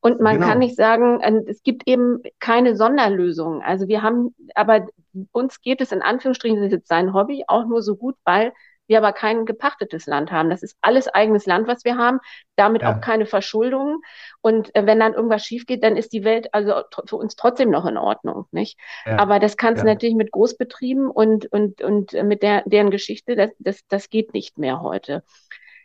Und 0.00 0.20
man 0.20 0.36
genau. 0.36 0.48
kann 0.48 0.58
nicht 0.58 0.76
sagen, 0.76 1.20
es 1.46 1.62
gibt 1.62 1.86
eben 1.86 2.22
keine 2.40 2.76
Sonderlösung. 2.76 3.62
Also 3.62 3.88
wir 3.88 4.02
haben, 4.02 4.34
aber 4.54 4.86
uns 5.32 5.60
geht 5.62 5.80
es 5.80 5.92
in 5.92 6.02
Anführungsstrichen, 6.02 6.56
das 6.58 6.66
ist 6.66 6.72
jetzt 6.72 6.88
sein 6.88 7.14
Hobby, 7.14 7.44
auch 7.46 7.66
nur 7.66 7.82
so 7.82 7.96
gut, 7.96 8.16
weil 8.24 8.52
wir 8.86 8.98
aber 8.98 9.12
kein 9.12 9.46
gepachtetes 9.46 10.06
Land 10.06 10.30
haben. 10.30 10.50
Das 10.50 10.62
ist 10.62 10.76
alles 10.80 11.08
eigenes 11.08 11.46
Land, 11.46 11.66
was 11.66 11.84
wir 11.84 11.96
haben, 11.96 12.18
damit 12.56 12.82
ja. 12.82 12.94
auch 12.94 13.00
keine 13.00 13.26
Verschuldung. 13.26 14.00
Und 14.40 14.74
äh, 14.74 14.86
wenn 14.86 15.00
dann 15.00 15.14
irgendwas 15.14 15.44
schief 15.44 15.66
geht, 15.66 15.82
dann 15.82 15.96
ist 15.96 16.12
die 16.12 16.24
Welt 16.24 16.52
also 16.52 16.82
für 17.06 17.16
uns 17.16 17.36
trotzdem 17.36 17.70
noch 17.70 17.86
in 17.86 17.96
Ordnung, 17.96 18.46
nicht? 18.50 18.78
Ja. 19.06 19.18
Aber 19.18 19.38
das 19.38 19.56
kannst 19.56 19.82
du 19.82 19.86
ja. 19.86 19.94
natürlich 19.94 20.14
mit 20.16 20.32
Großbetrieben 20.32 21.10
und, 21.10 21.46
und, 21.46 21.82
und 21.82 22.12
mit 22.12 22.42
der, 22.42 22.62
deren 22.66 22.90
Geschichte, 22.90 23.36
das, 23.36 23.50
das, 23.58 23.80
das 23.88 24.10
geht 24.10 24.34
nicht 24.34 24.58
mehr 24.58 24.82
heute. 24.82 25.22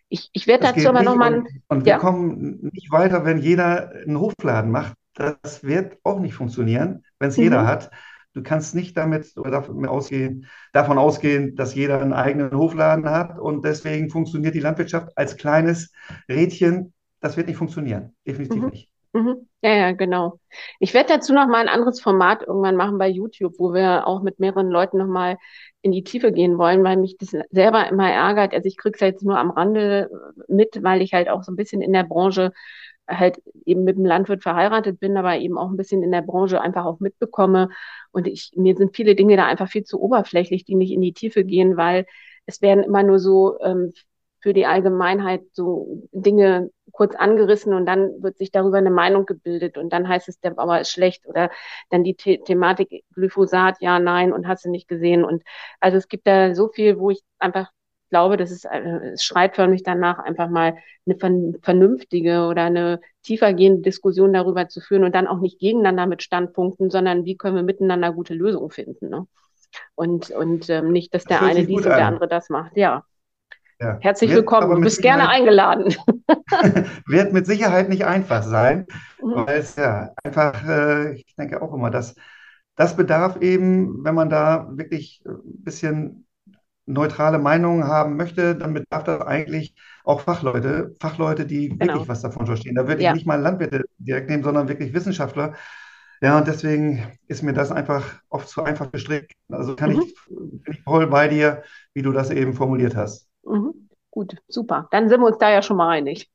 Ich, 0.09 0.29
ich 0.33 0.47
werde 0.47 0.63
dazu 0.63 0.89
aber 0.89 1.03
nochmal. 1.03 1.35
Und, 1.35 1.47
und 1.67 1.85
wir 1.85 1.97
kommen 1.97 2.69
nicht 2.73 2.91
weiter, 2.91 3.25
wenn 3.25 3.37
jeder 3.37 3.91
einen 3.91 4.19
Hofladen 4.19 4.71
macht. 4.71 4.93
Das 5.13 5.63
wird 5.63 5.97
auch 6.03 6.19
nicht 6.19 6.33
funktionieren, 6.33 7.05
wenn 7.19 7.29
es 7.29 7.37
mhm. 7.37 7.43
jeder 7.43 7.67
hat. 7.67 7.91
Du 8.33 8.43
kannst 8.43 8.75
nicht 8.75 8.95
damit 8.95 9.33
davon 9.35 9.85
ausgehen, 9.85 10.45
davon 10.71 10.97
ausgehen, 10.97 11.55
dass 11.55 11.73
jeder 11.73 11.99
einen 11.99 12.13
eigenen 12.13 12.51
Hofladen 12.51 13.09
hat 13.09 13.39
und 13.39 13.65
deswegen 13.65 14.09
funktioniert 14.09 14.53
die 14.53 14.59
Landwirtschaft 14.59 15.17
als 15.17 15.35
kleines 15.35 15.91
Rädchen. 16.29 16.93
Das 17.21 17.37
wird 17.37 17.47
nicht 17.47 17.57
funktionieren. 17.57 18.15
Definitiv 18.25 18.61
mhm. 18.61 18.69
nicht. 18.69 18.89
Mhm. 19.13 19.47
Ja, 19.61 19.75
ja, 19.75 19.91
genau. 19.91 20.39
Ich 20.79 20.93
werde 20.93 21.13
dazu 21.13 21.33
noch 21.33 21.47
mal 21.47 21.61
ein 21.61 21.67
anderes 21.67 21.99
Format 21.99 22.43
irgendwann 22.43 22.75
machen 22.75 22.99
bei 22.99 23.09
YouTube, 23.09 23.55
wo 23.57 23.73
wir 23.73 24.05
auch 24.05 24.21
mit 24.21 24.39
mehreren 24.39 24.69
Leuten 24.69 24.99
noch 24.99 25.07
mal 25.07 25.37
in 25.81 25.91
die 25.91 26.03
Tiefe 26.03 26.31
gehen 26.31 26.57
wollen, 26.57 26.83
weil 26.83 26.97
mich 26.97 27.17
das 27.17 27.35
selber 27.49 27.89
immer 27.89 28.09
ärgert. 28.09 28.53
Also 28.53 28.67
ich 28.67 28.77
kriege 28.77 28.95
es 28.95 29.01
jetzt 29.01 29.23
nur 29.23 29.39
am 29.39 29.49
Rande 29.49 30.09
mit, 30.47 30.83
weil 30.83 31.01
ich 31.01 31.13
halt 31.13 31.29
auch 31.29 31.43
so 31.43 31.51
ein 31.51 31.55
bisschen 31.55 31.81
in 31.81 31.93
der 31.93 32.03
Branche 32.03 32.51
halt 33.09 33.41
eben 33.65 33.83
mit 33.83 33.97
dem 33.97 34.05
Landwirt 34.05 34.43
verheiratet 34.43 34.99
bin, 34.99 35.17
aber 35.17 35.37
eben 35.37 35.57
auch 35.57 35.69
ein 35.69 35.77
bisschen 35.77 36.03
in 36.03 36.11
der 36.11 36.21
Branche 36.21 36.61
einfach 36.61 36.85
auch 36.85 36.99
mitbekomme. 36.99 37.69
Und 38.11 38.27
ich, 38.27 38.51
mir 38.55 38.75
sind 38.75 38.95
viele 38.95 39.15
Dinge 39.15 39.37
da 39.37 39.45
einfach 39.45 39.69
viel 39.69 39.83
zu 39.83 40.01
oberflächlich, 40.01 40.65
die 40.65 40.75
nicht 40.75 40.91
in 40.91 41.01
die 41.01 41.13
Tiefe 41.13 41.43
gehen, 41.43 41.77
weil 41.77 42.05
es 42.45 42.61
werden 42.61 42.83
immer 42.83 43.03
nur 43.03 43.19
so 43.19 43.59
ähm, 43.61 43.93
für 44.41 44.53
die 44.53 44.65
Allgemeinheit 44.65 45.43
so 45.51 46.07
Dinge 46.11 46.71
kurz 46.91 47.15
angerissen 47.15 47.73
und 47.73 47.85
dann 47.85 48.23
wird 48.23 48.37
sich 48.37 48.51
darüber 48.51 48.77
eine 48.77 48.89
Meinung 48.89 49.25
gebildet 49.25 49.77
und 49.77 49.91
dann 49.91 50.07
heißt 50.07 50.29
es, 50.29 50.39
der 50.39 50.51
Bauer 50.51 50.79
ist 50.79 50.91
schlecht 50.91 51.27
oder 51.27 51.51
dann 51.89 52.03
die 52.03 52.15
The 52.19 52.39
Thematik 52.45 53.03
Glyphosat, 53.13 53.77
ja, 53.81 53.99
nein 53.99 54.31
und 54.33 54.47
hast 54.47 54.65
du 54.65 54.69
nicht 54.69 54.87
gesehen. 54.87 55.23
Und 55.25 55.43
also 55.79 55.97
es 55.97 56.07
gibt 56.07 56.25
da 56.25 56.55
so 56.55 56.69
viel, 56.69 56.99
wo 56.99 57.09
ich 57.09 57.21
einfach 57.37 57.69
glaube, 58.09 58.37
dass 58.37 58.51
es, 58.51 58.65
äh, 58.65 58.79
es 59.13 59.23
schreit 59.23 59.55
förmlich 59.55 59.83
danach, 59.83 60.19
einfach 60.19 60.49
mal 60.49 60.75
eine 61.05 61.53
vernünftige 61.61 62.45
oder 62.45 62.63
eine 62.63 62.99
tiefergehende 63.23 63.81
Diskussion 63.81 64.33
darüber 64.33 64.67
zu 64.67 64.81
führen 64.81 65.03
und 65.03 65.15
dann 65.15 65.27
auch 65.27 65.39
nicht 65.39 65.59
gegeneinander 65.59 66.07
mit 66.07 66.23
Standpunkten, 66.23 66.89
sondern 66.89 67.25
wie 67.25 67.37
können 67.37 67.55
wir 67.55 67.63
miteinander 67.63 68.13
gute 68.13 68.33
Lösungen 68.33 68.69
finden. 68.69 69.09
Ne? 69.09 69.27
Und, 69.95 70.31
und 70.31 70.69
ähm, 70.69 70.91
nicht, 70.91 71.13
dass 71.13 71.23
der 71.25 71.41
eine 71.41 71.65
dies 71.65 71.77
und 71.77 71.85
der 71.85 72.05
andere 72.05 72.27
das 72.27 72.49
macht. 72.49 72.75
Ja. 72.75 73.03
ja. 73.79 73.97
Herzlich 74.01 74.31
willkommen. 74.31 74.69
Du 74.69 74.81
bist 74.81 75.01
gerne 75.01 75.29
eingeladen. 75.29 75.95
wird 77.07 77.33
mit 77.33 77.45
Sicherheit 77.45 77.89
nicht 77.89 78.05
einfach 78.05 78.43
sein, 78.43 78.87
mhm. 79.21 79.45
weil 79.45 79.59
es 79.59 79.75
ja 79.75 80.13
einfach, 80.23 80.67
äh, 80.67 81.13
ich 81.13 81.35
denke 81.35 81.61
auch 81.61 81.73
immer, 81.73 81.89
dass 81.89 82.15
das 82.75 82.95
bedarf 82.95 83.41
eben, 83.41 84.05
wenn 84.05 84.15
man 84.15 84.29
da 84.29 84.69
wirklich 84.71 85.21
ein 85.25 85.63
bisschen 85.63 86.28
neutrale 86.89 87.37
Meinungen 87.37 87.85
haben 87.85 88.17
möchte, 88.17 88.55
dann 88.55 88.73
bedarf 88.73 89.03
das 89.03 89.21
eigentlich 89.21 89.75
auch 90.03 90.21
Fachleute, 90.21 90.95
Fachleute, 90.99 91.45
die 91.45 91.69
genau. 91.69 91.93
wirklich 91.93 92.07
was 92.07 92.21
davon 92.21 92.47
verstehen. 92.47 92.75
Da 92.75 92.87
würde 92.87 93.03
ja. 93.03 93.11
ich 93.11 93.15
nicht 93.17 93.27
mal 93.27 93.39
Landwirte 93.39 93.85
direkt 93.99 94.29
nehmen, 94.29 94.43
sondern 94.43 94.67
wirklich 94.67 94.93
Wissenschaftler. 94.93 95.53
Ja, 96.21 96.37
und 96.37 96.47
deswegen 96.47 97.05
ist 97.27 97.43
mir 97.43 97.53
das 97.53 97.71
einfach 97.71 98.21
oft 98.29 98.49
zu 98.49 98.63
einfach 98.63 98.91
gestrickt. 98.91 99.33
Also 99.49 99.75
kann 99.75 99.93
mhm. 99.93 100.01
ich, 100.01 100.15
bin 100.27 100.73
ich 100.73 100.81
voll 100.81 101.07
bei 101.07 101.27
dir, 101.27 101.63
wie 101.93 102.01
du 102.01 102.11
das 102.11 102.31
eben 102.31 102.53
formuliert 102.53 102.95
hast. 102.95 103.29
Mhm. 103.43 103.89
Gut, 104.09 104.35
super. 104.47 104.87
Dann 104.91 105.07
sind 105.07 105.21
wir 105.21 105.27
uns 105.27 105.37
da 105.37 105.51
ja 105.51 105.61
schon 105.61 105.77
mal 105.77 105.89
einig. 105.89 106.29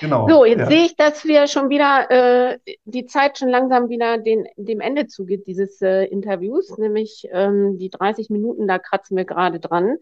Genau. 0.00 0.26
So, 0.28 0.44
jetzt 0.46 0.60
ja. 0.60 0.66
sehe 0.66 0.84
ich, 0.86 0.96
dass 0.96 1.26
wir 1.26 1.46
schon 1.46 1.68
wieder 1.68 2.10
äh, 2.10 2.58
die 2.84 3.04
Zeit 3.04 3.38
schon 3.38 3.50
langsam 3.50 3.90
wieder 3.90 4.16
den, 4.16 4.46
dem 4.56 4.80
Ende 4.80 5.06
zugeht, 5.06 5.46
dieses 5.46 5.82
äh, 5.82 6.04
Interviews, 6.04 6.78
nämlich 6.78 7.28
ähm, 7.30 7.76
die 7.76 7.90
30 7.90 8.30
Minuten, 8.30 8.66
da 8.66 8.78
kratzen 8.78 9.16
wir 9.16 9.26
gerade 9.26 9.60
dran. 9.60 9.96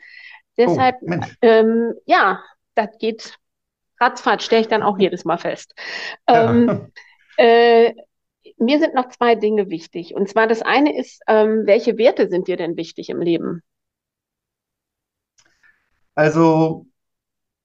Deshalb, 0.57 0.97
oh, 1.03 1.15
ähm, 1.43 1.95
ja, 2.07 2.41
das 2.77 2.97
geht 2.99 3.39
ratzfatz, 4.01 4.45
stelle 4.45 4.63
ich 4.63 4.69
dann 4.69 4.85
auch 4.85 4.99
jedes 4.99 5.25
Mal 5.25 5.39
fest. 5.39 5.75
Ähm, 6.29 6.91
ja. 7.39 7.45
äh, 7.45 7.95
mir 8.57 8.79
sind 8.79 8.95
noch 8.95 9.09
zwei 9.09 9.35
Dinge 9.35 9.69
wichtig. 9.69 10.15
Und 10.15 10.29
zwar 10.29 10.47
das 10.47 10.63
eine 10.63 10.97
ist, 10.97 11.23
ähm, 11.27 11.63
welche 11.65 11.99
Werte 11.99 12.29
sind 12.29 12.49
dir 12.49 12.57
denn 12.57 12.77
wichtig 12.77 13.11
im 13.11 13.21
Leben? 13.21 13.63
Also, 16.15 16.87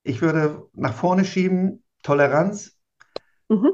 ich 0.04 0.22
würde 0.22 0.68
nach 0.74 0.94
vorne 0.94 1.26
schieben, 1.26 1.84
Toleranz, 2.04 2.78
mhm. 3.50 3.72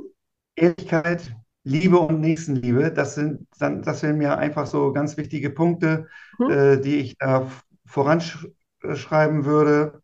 Ehrlichkeit, 0.55 1.35
Liebe 1.63 1.99
und 1.99 2.21
Nächstenliebe. 2.21 2.91
Das 2.91 3.15
sind, 3.15 3.47
das 3.59 3.99
sind 3.99 4.17
mir 4.17 4.37
einfach 4.37 4.67
so 4.67 4.93
ganz 4.93 5.17
wichtige 5.17 5.49
Punkte, 5.49 6.07
mhm. 6.37 6.49
äh, 6.49 6.77
die 6.77 6.97
ich 6.97 7.17
da 7.17 7.49
voranschreiben 7.85 9.45
würde. 9.45 10.01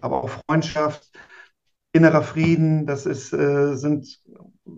Aber 0.00 0.22
auch 0.22 0.30
Freundschaft, 0.46 1.10
innerer 1.92 2.22
Frieden, 2.22 2.86
das 2.86 3.06
ist, 3.06 3.32
äh, 3.32 3.74
sind, 3.74 4.20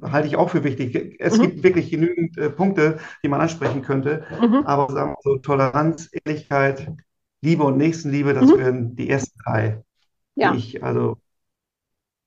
halte 0.03 0.29
ich 0.29 0.37
auch 0.37 0.51
für 0.51 0.65
wichtig. 0.65 1.17
Es 1.19 1.39
mhm. 1.39 1.43
gibt 1.43 1.63
wirklich 1.63 1.91
genügend 1.91 2.39
äh, 2.39 2.51
Punkte, 2.51 2.99
die 3.23 3.29
man 3.29 3.41
ansprechen 3.41 3.83
könnte. 3.83 4.25
Mhm. 4.41 4.65
Aber 4.65 4.93
sagen 4.93 5.11
wir 5.11 5.17
so, 5.23 5.39
Toleranz, 5.39 6.11
Ehrlichkeit, 6.25 6.91
Liebe 7.43 7.65
und 7.65 7.77
Nächstenliebe, 7.77 8.35
das 8.35 8.51
mhm. 8.51 8.59
wären 8.59 8.97
die 8.97 9.11
ersten 9.11 9.39
drei, 9.45 9.83
ja. 10.35 10.53
die 10.53 10.59
ich 10.59 10.83
also 10.83 11.17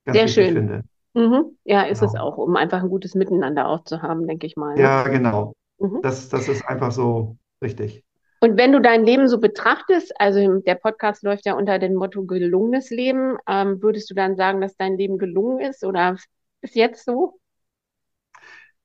ganz 0.05 0.17
Sehr 0.17 0.27
schön. 0.27 0.53
finde. 0.53 0.83
Mhm. 1.13 1.57
Ja, 1.63 1.83
ist 1.83 1.99
genau. 1.99 2.11
es 2.11 2.19
auch, 2.19 2.37
um 2.37 2.55
einfach 2.55 2.83
ein 2.83 2.89
gutes 2.89 3.15
Miteinander 3.15 3.67
auch 3.67 3.83
zu 3.83 4.01
haben, 4.01 4.27
denke 4.27 4.45
ich 4.45 4.55
mal. 4.55 4.75
Ne? 4.75 4.81
Ja, 4.81 5.07
genau. 5.07 5.53
Mhm. 5.79 6.01
Das, 6.01 6.29
das 6.29 6.47
ist 6.47 6.63
einfach 6.67 6.91
so 6.91 7.37
richtig. 7.61 8.03
Und 8.39 8.55
wenn 8.55 8.71
du 8.71 8.79
dein 8.79 9.03
Leben 9.03 9.27
so 9.27 9.39
betrachtest, 9.39 10.13
also 10.19 10.59
der 10.59 10.75
Podcast 10.75 11.23
läuft 11.23 11.45
ja 11.47 11.55
unter 11.55 11.79
dem 11.79 11.95
Motto 11.95 12.23
gelungenes 12.23 12.91
Leben, 12.91 13.37
ähm, 13.47 13.81
würdest 13.81 14.11
du 14.11 14.13
dann 14.13 14.35
sagen, 14.35 14.61
dass 14.61 14.77
dein 14.77 14.95
Leben 14.95 15.17
gelungen 15.17 15.59
ist 15.59 15.83
oder 15.83 16.17
ist 16.61 16.75
jetzt 16.75 17.03
so? 17.03 17.39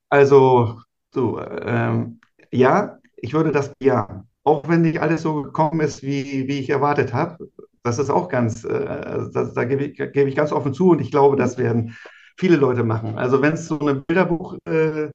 Also, 0.09 0.79
so, 1.11 1.39
ähm, 1.39 2.19
ja, 2.51 2.97
ich 3.15 3.33
würde 3.33 3.51
das 3.51 3.71
ja. 3.81 4.25
Auch 4.43 4.67
wenn 4.67 4.81
nicht 4.81 4.99
alles 4.99 5.21
so 5.21 5.41
gekommen 5.41 5.79
ist, 5.79 6.03
wie, 6.03 6.47
wie 6.47 6.59
ich 6.59 6.69
erwartet 6.69 7.13
habe. 7.13 7.49
Das 7.83 7.99
ist 7.99 8.09
auch 8.09 8.29
ganz, 8.29 8.63
äh, 8.63 9.29
das, 9.33 9.53
da 9.53 9.65
gebe 9.65 9.85
ich, 9.85 9.97
gebe 9.97 10.29
ich 10.29 10.35
ganz 10.35 10.51
offen 10.51 10.73
zu 10.73 10.89
und 10.91 11.01
ich 11.01 11.11
glaube, 11.11 11.35
das 11.35 11.57
werden 11.57 11.95
viele 12.37 12.55
Leute 12.57 12.83
machen. 12.83 13.17
Also 13.17 13.41
wenn 13.41 13.53
es 13.53 13.67
so 13.67 13.79
ein 13.79 14.03
Bilderbuchleben 14.05 15.11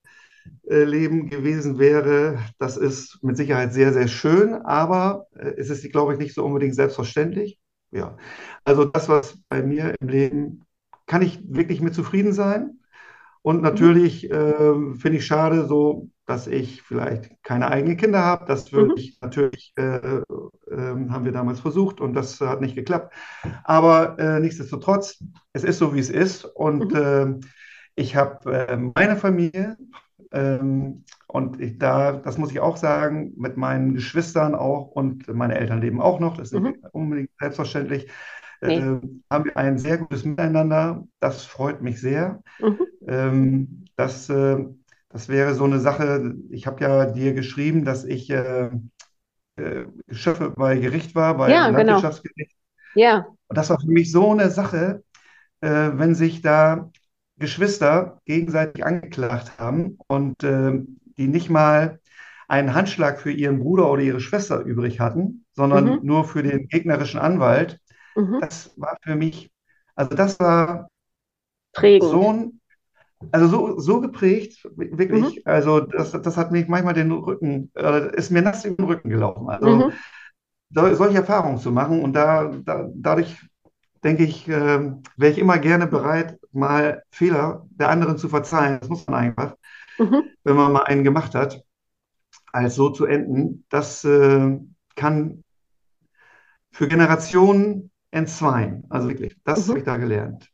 äh, 0.69 1.29
gewesen 1.29 1.79
wäre, 1.79 2.39
das 2.59 2.77
ist 2.77 3.19
mit 3.23 3.37
Sicherheit 3.37 3.73
sehr, 3.73 3.93
sehr 3.93 4.09
schön, 4.09 4.55
aber 4.55 5.27
äh, 5.37 5.51
es 5.57 5.71
ist, 5.71 5.91
glaube 5.93 6.13
ich, 6.15 6.19
nicht 6.19 6.35
so 6.35 6.45
unbedingt 6.45 6.75
selbstverständlich. 6.75 7.59
Ja, 7.91 8.17
also 8.65 8.85
das, 8.85 9.09
was 9.09 9.39
bei 9.49 9.63
mir 9.63 9.95
im 10.01 10.09
Leben, 10.09 10.65
kann 11.07 11.23
ich 11.23 11.41
wirklich 11.49 11.81
mit 11.81 11.95
zufrieden 11.95 12.33
sein. 12.33 12.81
Und 13.43 13.63
natürlich 13.63 14.31
äh, 14.31 14.95
finde 14.97 15.19
ich 15.19 15.27
schade, 15.27 15.67
so 15.67 16.11
dass 16.29 16.47
ich 16.47 16.83
vielleicht 16.83 17.43
keine 17.43 17.71
eigenen 17.71 17.97
Kinder 17.97 18.23
habe. 18.23 18.45
Das 18.45 18.71
würde 18.71 18.91
mhm. 18.91 18.99
ich 18.99 19.19
natürlich, 19.23 19.73
äh, 19.77 19.83
äh, 19.83 20.23
haben 20.69 21.25
wir 21.25 21.33
damals 21.33 21.61
versucht 21.61 22.03
und 22.03 22.13
das 22.13 22.39
hat 22.43 22.61
nicht 22.61 22.75
geklappt. 22.75 23.15
Aber 23.65 24.19
äh, 24.19 24.39
nichtsdestotrotz, 24.39 25.25
es 25.55 25.65
ist 25.65 25.79
so, 25.79 25.95
wie 25.95 26.01
es 26.01 26.11
ist. 26.11 26.45
Und 26.45 26.93
mhm. 26.93 26.99
Ähm, 26.99 27.41
ich 27.95 28.15
habe 28.15 28.69
äh, 28.69 28.77
meine 28.77 29.17
Familie 29.17 29.79
ähm, 30.31 31.05
und 31.29 31.61
ich, 31.63 31.79
da, 31.79 32.13
das 32.13 32.37
muss 32.37 32.51
ich 32.51 32.61
auch 32.61 32.77
sagen, 32.77 33.33
mit 33.39 33.57
meinen 33.57 33.95
Geschwistern 33.95 34.55
auch 34.55 34.89
und 34.89 35.33
meine 35.35 35.57
Eltern 35.57 35.81
leben 35.81 36.03
auch 36.03 36.21
noch. 36.21 36.37
Das 36.37 36.53
ist 36.53 36.61
mhm. 36.61 36.67
nicht 36.67 36.79
unbedingt 36.93 37.31
selbstverständlich. 37.41 38.07
Nee. 38.61 38.77
Äh, 38.77 39.01
haben 39.31 39.45
wir 39.47 39.57
ein 39.57 39.79
sehr 39.79 39.97
gutes 39.97 40.27
Miteinander. 40.27 41.07
Das 41.21 41.47
freut 41.47 41.81
mich 41.81 42.03
sehr. 42.03 42.43
Mhm. 42.61 42.79
Ähm, 43.07 43.85
das 43.97 44.29
äh, 44.29 44.67
das 45.11 45.29
wäre 45.29 45.55
so 45.55 45.65
eine 45.65 45.81
Sache, 45.81 46.35
ich 46.51 46.67
habe 46.67 46.83
ja 46.85 47.07
dir 47.07 47.35
geschrieben, 47.35 47.85
dass 47.85 48.05
ich 48.05 48.31
äh, 48.31 48.71
äh, 49.57 49.87
Schöffe 50.11 50.51
bei 50.51 50.79
Gericht 50.79 51.15
war, 51.15 51.37
bei 51.39 51.49
Ja, 51.53 51.71
genau. 51.71 52.01
Landwirtschaftsgericht. 52.01 52.57
Ja. 52.95 53.27
Und 53.49 53.57
das 53.59 53.71
war 53.71 53.81
für 53.81 53.89
mich 53.91 54.13
so 54.13 54.33
eine 54.33 54.51
Sache, 54.51 55.05
äh, 55.61 55.69
wenn 55.95 56.15
sich 56.17 56.43
da 56.43 56.91
Geschwister 57.39 58.21
gegenseitig 58.27 58.85
angeklagt 58.87 59.59
haben 59.59 59.99
und 60.09 60.43
äh, 60.45 60.81
die 61.19 61.29
nicht 61.29 61.51
mal 61.51 62.01
einen 62.49 62.75
Handschlag 62.75 63.21
für 63.21 63.33
ihren 63.33 63.61
Bruder 63.61 63.91
oder 63.91 64.03
ihre 64.03 64.21
Schwester 64.21 64.61
übrig 64.61 65.01
hatten, 65.01 65.47
sondern 65.55 65.85
Mhm. 65.85 66.01
nur 66.03 66.25
für 66.25 66.43
den 66.43 66.69
gegnerischen 66.69 67.21
Anwalt. 67.21 67.81
Mhm. 68.17 68.41
Das 68.41 68.73
war 68.79 68.99
für 69.03 69.17
mich, 69.17 69.51
also 69.95 70.15
das 70.17 70.39
war 70.41 70.89
Prägend. 71.73 72.13
so 72.13 72.33
ein, 72.33 72.58
also 73.33 73.49
so, 73.49 73.79
so 73.81 74.01
geprägt, 74.01 74.69
Mhm. 75.11 75.35
wirklich. 75.37 75.47
Also 75.47 75.81
das, 75.81 76.13
das 76.13 76.37
hat 76.37 76.53
mich 76.53 76.69
manchmal 76.69 76.95
den 76.95 77.11
Rücken, 77.13 77.71
äh, 77.77 78.15
ist 78.17 78.31
mir 78.31 78.43
nass 78.43 78.65
über 78.65 78.77
den 78.77 78.87
Rücken 78.87 79.11
gelaufen. 79.11 79.49
Also 79.51 79.87
Mhm. 79.87 79.99
so, 80.71 80.95
solche 80.95 81.19
Erfahrungen 81.19 81.59
zu 81.59 81.73
machen 81.73 82.03
und 82.03 82.15
da, 82.15 82.47
da 82.65 82.89
dadurch 82.95 83.37
denke 84.05 84.25
ich, 84.25 84.49
äh, 84.49 84.53
wäre 85.17 85.33
ich 85.33 85.39
immer 85.39 85.59
gerne 85.59 85.87
bereit, 85.89 86.39
mal 86.53 87.03
Fehler 87.11 87.67
der 87.71 87.91
anderen 87.91 88.19
zu 88.19 88.29
verzeihen. 88.29 88.81
Das 88.81 88.89
muss 88.91 89.07
man 89.09 89.17
einfach, 89.21 89.57
Mhm. 89.99 90.35
wenn 90.45 90.57
man 90.57 90.73
mal 90.73 90.85
einen 90.85 91.05
gemacht 91.05 91.35
hat, 91.35 91.63
als 92.53 92.77
so 92.77 92.91
zu 92.91 93.07
enden. 93.07 93.67
Das 93.71 94.05
äh, 94.05 94.59
kann 94.97 95.45
für 96.73 96.89
Generationen 96.89 97.91
entzweien. 98.11 98.85
Also 98.89 99.09
wirklich, 99.09 99.37
das 99.45 99.69
Mhm. 99.69 99.69
habe 99.69 99.79
ich 99.81 99.85
da 99.85 99.97
gelernt. 99.97 100.51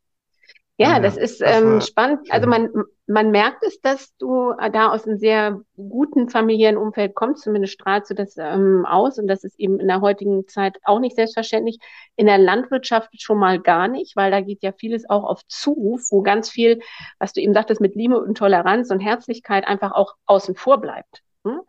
Ja, 0.78 0.98
Ja, 0.98 1.00
das 1.00 1.16
ist 1.16 1.40
das 1.40 1.62
ähm, 1.62 1.80
spannend. 1.80 2.26
Also 2.30 2.50
schön. 2.50 2.50
man, 2.50 2.84
man 3.06 3.30
merkt 3.30 3.62
es, 3.62 3.80
dass 3.80 4.16
du 4.16 4.50
äh, 4.58 4.70
da 4.70 4.90
aus 4.90 5.06
einem 5.06 5.18
sehr 5.18 5.60
guten 5.76 6.28
familiären 6.28 6.76
Umfeld 6.76 7.14
kommst, 7.14 7.44
zumindest 7.44 7.74
strahlst 7.74 8.10
du 8.10 8.14
das 8.14 8.36
ähm, 8.38 8.84
aus 8.84 9.18
und 9.18 9.28
das 9.28 9.44
ist 9.44 9.58
eben 9.60 9.78
in 9.78 9.86
der 9.86 10.00
heutigen 10.00 10.48
Zeit 10.48 10.78
auch 10.84 10.98
nicht 10.98 11.14
selbstverständlich. 11.14 11.78
In 12.16 12.26
der 12.26 12.38
Landwirtschaft 12.38 13.10
schon 13.22 13.38
mal 13.38 13.60
gar 13.60 13.86
nicht, 13.86 14.16
weil 14.16 14.32
da 14.32 14.40
geht 14.40 14.62
ja 14.64 14.72
vieles 14.72 15.08
auch 15.08 15.22
auf 15.24 15.46
Zuruf, 15.46 16.02
wo 16.10 16.22
ganz 16.22 16.50
viel, 16.50 16.80
was 17.20 17.32
du 17.32 17.40
eben 17.40 17.54
sagtest, 17.54 17.80
mit 17.80 17.94
Liebe 17.94 18.20
und 18.20 18.36
Toleranz 18.36 18.90
und 18.90 19.00
Herzlichkeit 19.00 19.66
einfach 19.68 19.92
auch 19.92 20.14
außen 20.26 20.56
vor 20.56 20.80
bleibt. 20.80 21.22
Hm? 21.44 21.60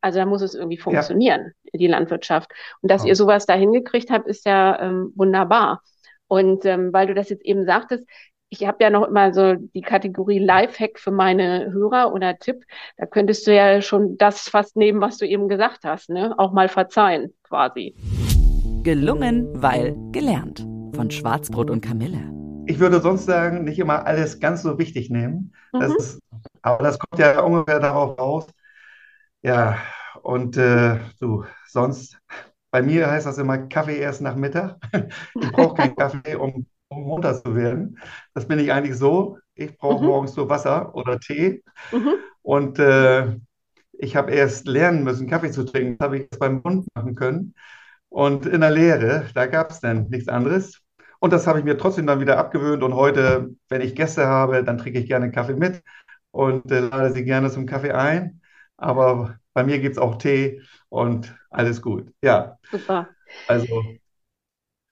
Also 0.00 0.18
da 0.18 0.26
muss 0.26 0.42
es 0.42 0.54
irgendwie 0.54 0.76
Ja, 0.76 0.82
funktionieren, 0.82 1.52
die 1.72 1.86
Landwirtschaft. 1.86 2.50
Und 2.82 2.90
dass 2.90 3.02
ihr 3.02 3.12
genau. 3.12 3.16
sowas 3.16 3.46
da 3.46 3.54
hingekriegt 3.54 4.10
habt, 4.10 4.26
ist 4.26 4.46
ja 4.46 4.78
ähm, 4.80 5.12
wunderbar. 5.16 5.82
Und 6.28 6.64
ähm, 6.64 6.92
weil 6.92 7.06
du 7.06 7.14
das 7.14 7.28
jetzt 7.28 7.44
eben 7.44 7.64
sagtest, 7.64 8.06
ich 8.50 8.66
habe 8.66 8.78
ja 8.82 8.90
noch 8.90 9.08
immer 9.08 9.32
so 9.34 9.54
die 9.54 9.80
Kategorie 9.82 10.38
Lifehack 10.38 10.98
für 10.98 11.10
meine 11.10 11.72
Hörer 11.72 12.12
oder 12.12 12.38
Tipp. 12.38 12.64
Da 12.96 13.06
könntest 13.06 13.46
du 13.46 13.54
ja 13.54 13.82
schon 13.82 14.16
das 14.18 14.48
fast 14.48 14.76
nehmen, 14.76 15.00
was 15.00 15.18
du 15.18 15.26
eben 15.26 15.48
gesagt 15.48 15.84
hast, 15.84 16.10
ne? 16.10 16.34
Auch 16.38 16.52
mal 16.52 16.68
verzeihen, 16.68 17.34
quasi. 17.42 17.96
Gelungen, 18.82 19.48
weil 19.62 19.96
gelernt. 20.12 20.60
Von 20.94 21.10
Schwarzbrot 21.10 21.70
und 21.70 21.80
Kamille. 21.80 22.22
Ich 22.66 22.78
würde 22.78 23.00
sonst 23.00 23.24
sagen, 23.26 23.64
nicht 23.64 23.78
immer 23.78 24.06
alles 24.06 24.40
ganz 24.40 24.62
so 24.62 24.78
wichtig 24.78 25.10
nehmen. 25.10 25.54
Das 25.78 25.92
Mhm. 25.92 25.96
ist, 25.96 26.20
aber 26.62 26.82
das 26.84 26.98
kommt 26.98 27.18
ja 27.20 27.40
ungefähr 27.40 27.80
darauf 27.80 28.18
raus. 28.18 28.46
Ja, 29.42 29.78
und 30.22 30.56
äh, 30.56 30.98
du, 31.20 31.44
sonst, 31.66 32.18
bei 32.70 32.82
mir 32.82 33.10
heißt 33.10 33.26
das 33.26 33.38
immer 33.38 33.58
Kaffee 33.68 33.98
erst 33.98 34.22
nach 34.22 34.36
Mittag. 34.36 34.78
Ich 35.40 35.50
brauche 35.52 35.74
keinen 35.74 35.96
Kaffee, 35.96 36.36
um, 36.36 36.66
um 36.96 37.04
munter 37.04 37.42
zu 37.42 37.54
werden. 37.56 37.98
Das 38.34 38.46
bin 38.48 38.58
ich 38.58 38.72
eigentlich 38.72 38.96
so. 38.98 39.38
Ich 39.54 39.76
brauche 39.78 40.02
Mhm. 40.02 40.04
morgens 40.04 40.36
nur 40.36 40.48
Wasser 40.48 40.94
oder 40.94 41.20
Tee. 41.20 41.62
Mhm. 41.92 42.24
Und 42.42 42.78
äh, 42.78 43.36
ich 43.92 44.16
habe 44.16 44.32
erst 44.32 44.66
lernen 44.66 45.04
müssen, 45.04 45.28
Kaffee 45.28 45.50
zu 45.50 45.64
trinken. 45.64 45.96
Das 45.98 46.06
habe 46.06 46.16
ich 46.18 46.22
jetzt 46.24 46.38
beim 46.38 46.60
Mund 46.64 46.86
machen 46.94 47.14
können. 47.14 47.54
Und 48.08 48.46
in 48.46 48.60
der 48.60 48.70
Lehre, 48.70 49.26
da 49.34 49.46
gab 49.46 49.70
es 49.70 49.80
dann 49.80 50.08
nichts 50.10 50.28
anderes. 50.28 50.80
Und 51.20 51.32
das 51.32 51.46
habe 51.46 51.58
ich 51.58 51.64
mir 51.64 51.78
trotzdem 51.78 52.06
dann 52.06 52.20
wieder 52.20 52.38
abgewöhnt. 52.38 52.82
Und 52.82 52.94
heute, 52.94 53.50
wenn 53.68 53.80
ich 53.80 53.94
Gäste 53.96 54.26
habe, 54.26 54.64
dann 54.64 54.78
trinke 54.78 55.00
ich 55.00 55.06
gerne 55.08 55.30
Kaffee 55.30 55.54
mit 55.54 55.82
und 56.30 56.70
äh, 56.70 56.80
lade 56.80 57.12
sie 57.12 57.24
gerne 57.24 57.50
zum 57.50 57.66
Kaffee 57.66 57.92
ein. 57.92 58.40
Aber 58.76 59.38
bei 59.54 59.64
mir 59.64 59.78
gibt 59.80 59.94
es 59.96 59.98
auch 60.02 60.16
Tee 60.18 60.62
und 60.88 61.36
alles 61.50 61.82
gut. 61.82 62.12
Ja, 62.22 62.58
Super. 62.70 63.14
also. 63.46 63.82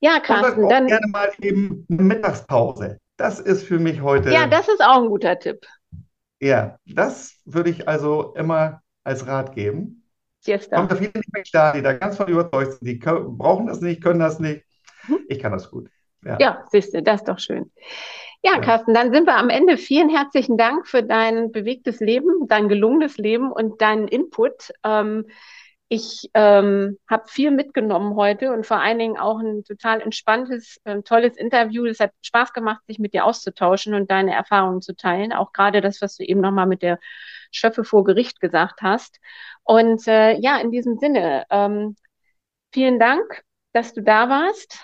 Ja, 0.02 0.18
Carsten, 0.18 0.68
dann, 0.68 0.86
gerne 0.88 1.06
mal 1.08 1.30
eben 1.40 1.86
eine 1.88 2.02
Mittagspause. 2.02 2.98
Das 3.16 3.38
ist 3.38 3.62
für 3.62 3.78
mich 3.78 3.96
ja, 3.96 4.02
heute, 4.02 4.30
das 4.50 4.68
ist 4.68 4.82
auch 4.82 5.00
ein 5.00 5.08
guter 5.08 5.38
Tipp. 5.38 5.64
ja, 6.40 6.76
das 6.86 7.40
würde 7.44 7.70
ich 7.70 7.86
also 7.88 8.34
immer 8.34 8.82
als 9.04 9.26
Rat 9.28 9.54
geben. 9.54 10.02
Kommt 10.44 10.60
Siesta. 10.60 10.86
da 10.86 10.96
viele 10.96 11.12
nicht 11.14 11.54
da, 11.54 11.72
die 11.72 11.82
da 11.82 11.92
ganz 11.92 12.16
von 12.16 12.26
überzeugt 12.26 12.72
sind. 12.72 12.88
Die 12.88 12.98
können, 12.98 13.38
brauchen 13.38 13.68
das 13.68 13.80
nicht, 13.80 14.02
können 14.02 14.18
das 14.18 14.40
nicht. 14.40 14.64
Mhm. 15.06 15.20
Ich 15.28 15.38
kann 15.38 15.52
das 15.52 15.70
gut. 15.70 15.88
Ja, 16.24 16.36
Ja, 16.40 16.64
siehst 16.72 16.94
du, 16.94 17.02
das 17.02 17.20
ist 17.20 17.28
doch 17.28 17.38
schön. 17.38 17.70
Ja, 18.42 18.54
ja. 18.54 18.60
Carsten, 18.60 18.92
dann 18.92 19.12
sind 19.12 19.26
wir 19.26 19.36
am 19.36 19.50
Ende. 19.50 19.76
Vielen 19.76 20.08
herzlichen 20.08 20.56
Dank 20.56 20.88
für 20.88 21.04
dein 21.04 21.52
bewegtes 21.52 22.00
Leben, 22.00 22.48
dein 22.48 22.68
gelungenes 22.68 23.18
Leben 23.18 23.52
und 23.52 23.80
deinen 23.80 24.08
Input. 24.08 24.72
Ähm, 24.82 25.26
ich 25.92 26.30
ähm, 26.32 26.96
habe 27.06 27.28
viel 27.28 27.50
mitgenommen 27.50 28.16
heute 28.16 28.50
und 28.50 28.66
vor 28.66 28.80
allen 28.80 28.98
Dingen 28.98 29.18
auch 29.18 29.38
ein 29.40 29.62
total 29.62 30.00
entspanntes, 30.00 30.80
ähm, 30.86 31.04
tolles 31.04 31.36
Interview. 31.36 31.84
Es 31.84 32.00
hat 32.00 32.12
Spaß 32.22 32.54
gemacht, 32.54 32.80
sich 32.86 32.98
mit 32.98 33.12
dir 33.12 33.26
auszutauschen 33.26 33.92
und 33.92 34.10
deine 34.10 34.34
Erfahrungen 34.34 34.80
zu 34.80 34.96
teilen. 34.96 35.34
Auch 35.34 35.52
gerade 35.52 35.82
das, 35.82 36.00
was 36.00 36.16
du 36.16 36.24
eben 36.24 36.40
nochmal 36.40 36.64
mit 36.64 36.80
der 36.80 36.98
Schöffe 37.50 37.84
vor 37.84 38.04
Gericht 38.04 38.40
gesagt 38.40 38.80
hast. 38.80 39.20
Und 39.64 40.08
äh, 40.08 40.38
ja, 40.38 40.56
in 40.62 40.70
diesem 40.70 40.96
Sinne, 40.96 41.44
ähm, 41.50 41.94
vielen 42.72 42.98
Dank, 42.98 43.42
dass 43.74 43.92
du 43.92 44.00
da 44.02 44.30
warst. 44.30 44.82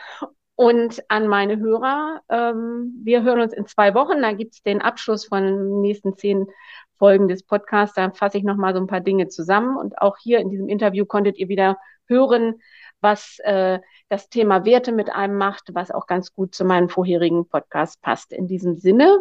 Und 0.57 1.03
an 1.09 1.27
meine 1.27 1.59
Hörer, 1.59 2.21
ähm, 2.29 3.01
wir 3.03 3.23
hören 3.23 3.41
uns 3.41 3.55
in 3.55 3.67
zwei 3.67 3.95
Wochen. 3.95 4.21
Da 4.21 4.33
gibt's 4.33 4.63
den 4.63 4.83
Abschluss 4.83 5.25
von 5.25 5.43
den 5.43 5.81
nächsten 5.81 6.19
zehn 6.19 6.49
Folgen 6.99 7.29
des 7.29 7.43
Podcasts. 7.45 7.95
Da 7.95 8.11
fasse 8.11 8.39
ich 8.39 8.45
nochmal 8.45 8.75
so 8.75 8.81
ein 8.81 8.87
paar 8.87 9.01
Dinge 9.01 9.29
zusammen. 9.29 9.77
Und 9.77 10.01
auch 10.01 10.17
hier 10.19 10.41
in 10.41 10.51
diesem 10.51 10.69
Interview 10.69 11.07
konntet 11.07 11.39
ihr 11.39 11.49
wieder 11.49 11.79
hören, 12.07 12.61
was 13.01 13.39
äh, 13.41 13.79
das 14.09 14.29
Thema 14.29 14.65
Werte 14.65 14.93
mit 14.93 15.11
einem 15.11 15.37
macht, 15.37 15.71
was 15.75 15.91
auch 15.91 16.07
ganz 16.07 16.33
gut 16.33 16.55
zu 16.55 16.65
meinem 16.65 16.89
vorherigen 16.89 17.49
Podcast 17.49 18.01
passt. 18.03 18.33
In 18.33 18.47
diesem 18.47 18.77
Sinne, 18.77 19.19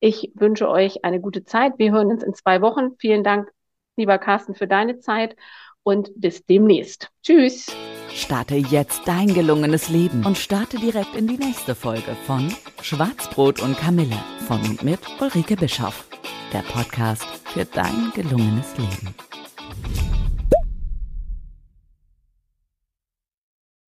ich 0.00 0.32
wünsche 0.34 0.68
euch 0.68 1.04
eine 1.04 1.20
gute 1.20 1.44
Zeit. 1.44 1.74
Wir 1.78 1.92
hören 1.92 2.08
uns 2.08 2.22
in 2.22 2.34
zwei 2.34 2.60
Wochen. 2.60 2.96
Vielen 2.98 3.24
Dank, 3.24 3.50
lieber 3.96 4.18
Carsten, 4.18 4.54
für 4.54 4.66
deine 4.66 4.98
Zeit 4.98 5.36
und 5.88 6.10
bis 6.16 6.44
demnächst. 6.44 7.10
Tschüss. 7.22 7.66
Starte 8.14 8.56
jetzt 8.56 9.02
dein 9.06 9.32
gelungenes 9.32 9.88
Leben 9.88 10.24
und 10.26 10.36
starte 10.36 10.76
direkt 10.76 11.16
in 11.16 11.26
die 11.26 11.38
nächste 11.38 11.74
Folge 11.74 12.14
von 12.26 12.52
Schwarzbrot 12.82 13.60
und 13.62 13.78
Kamille 13.78 14.18
von 14.46 14.60
und 14.62 14.82
mit 14.82 15.00
Ulrike 15.18 15.56
Bischoff. 15.56 16.06
Der 16.52 16.62
Podcast 16.62 17.24
für 17.46 17.64
dein 17.64 18.12
gelungenes 18.14 18.76
Leben. 18.76 19.14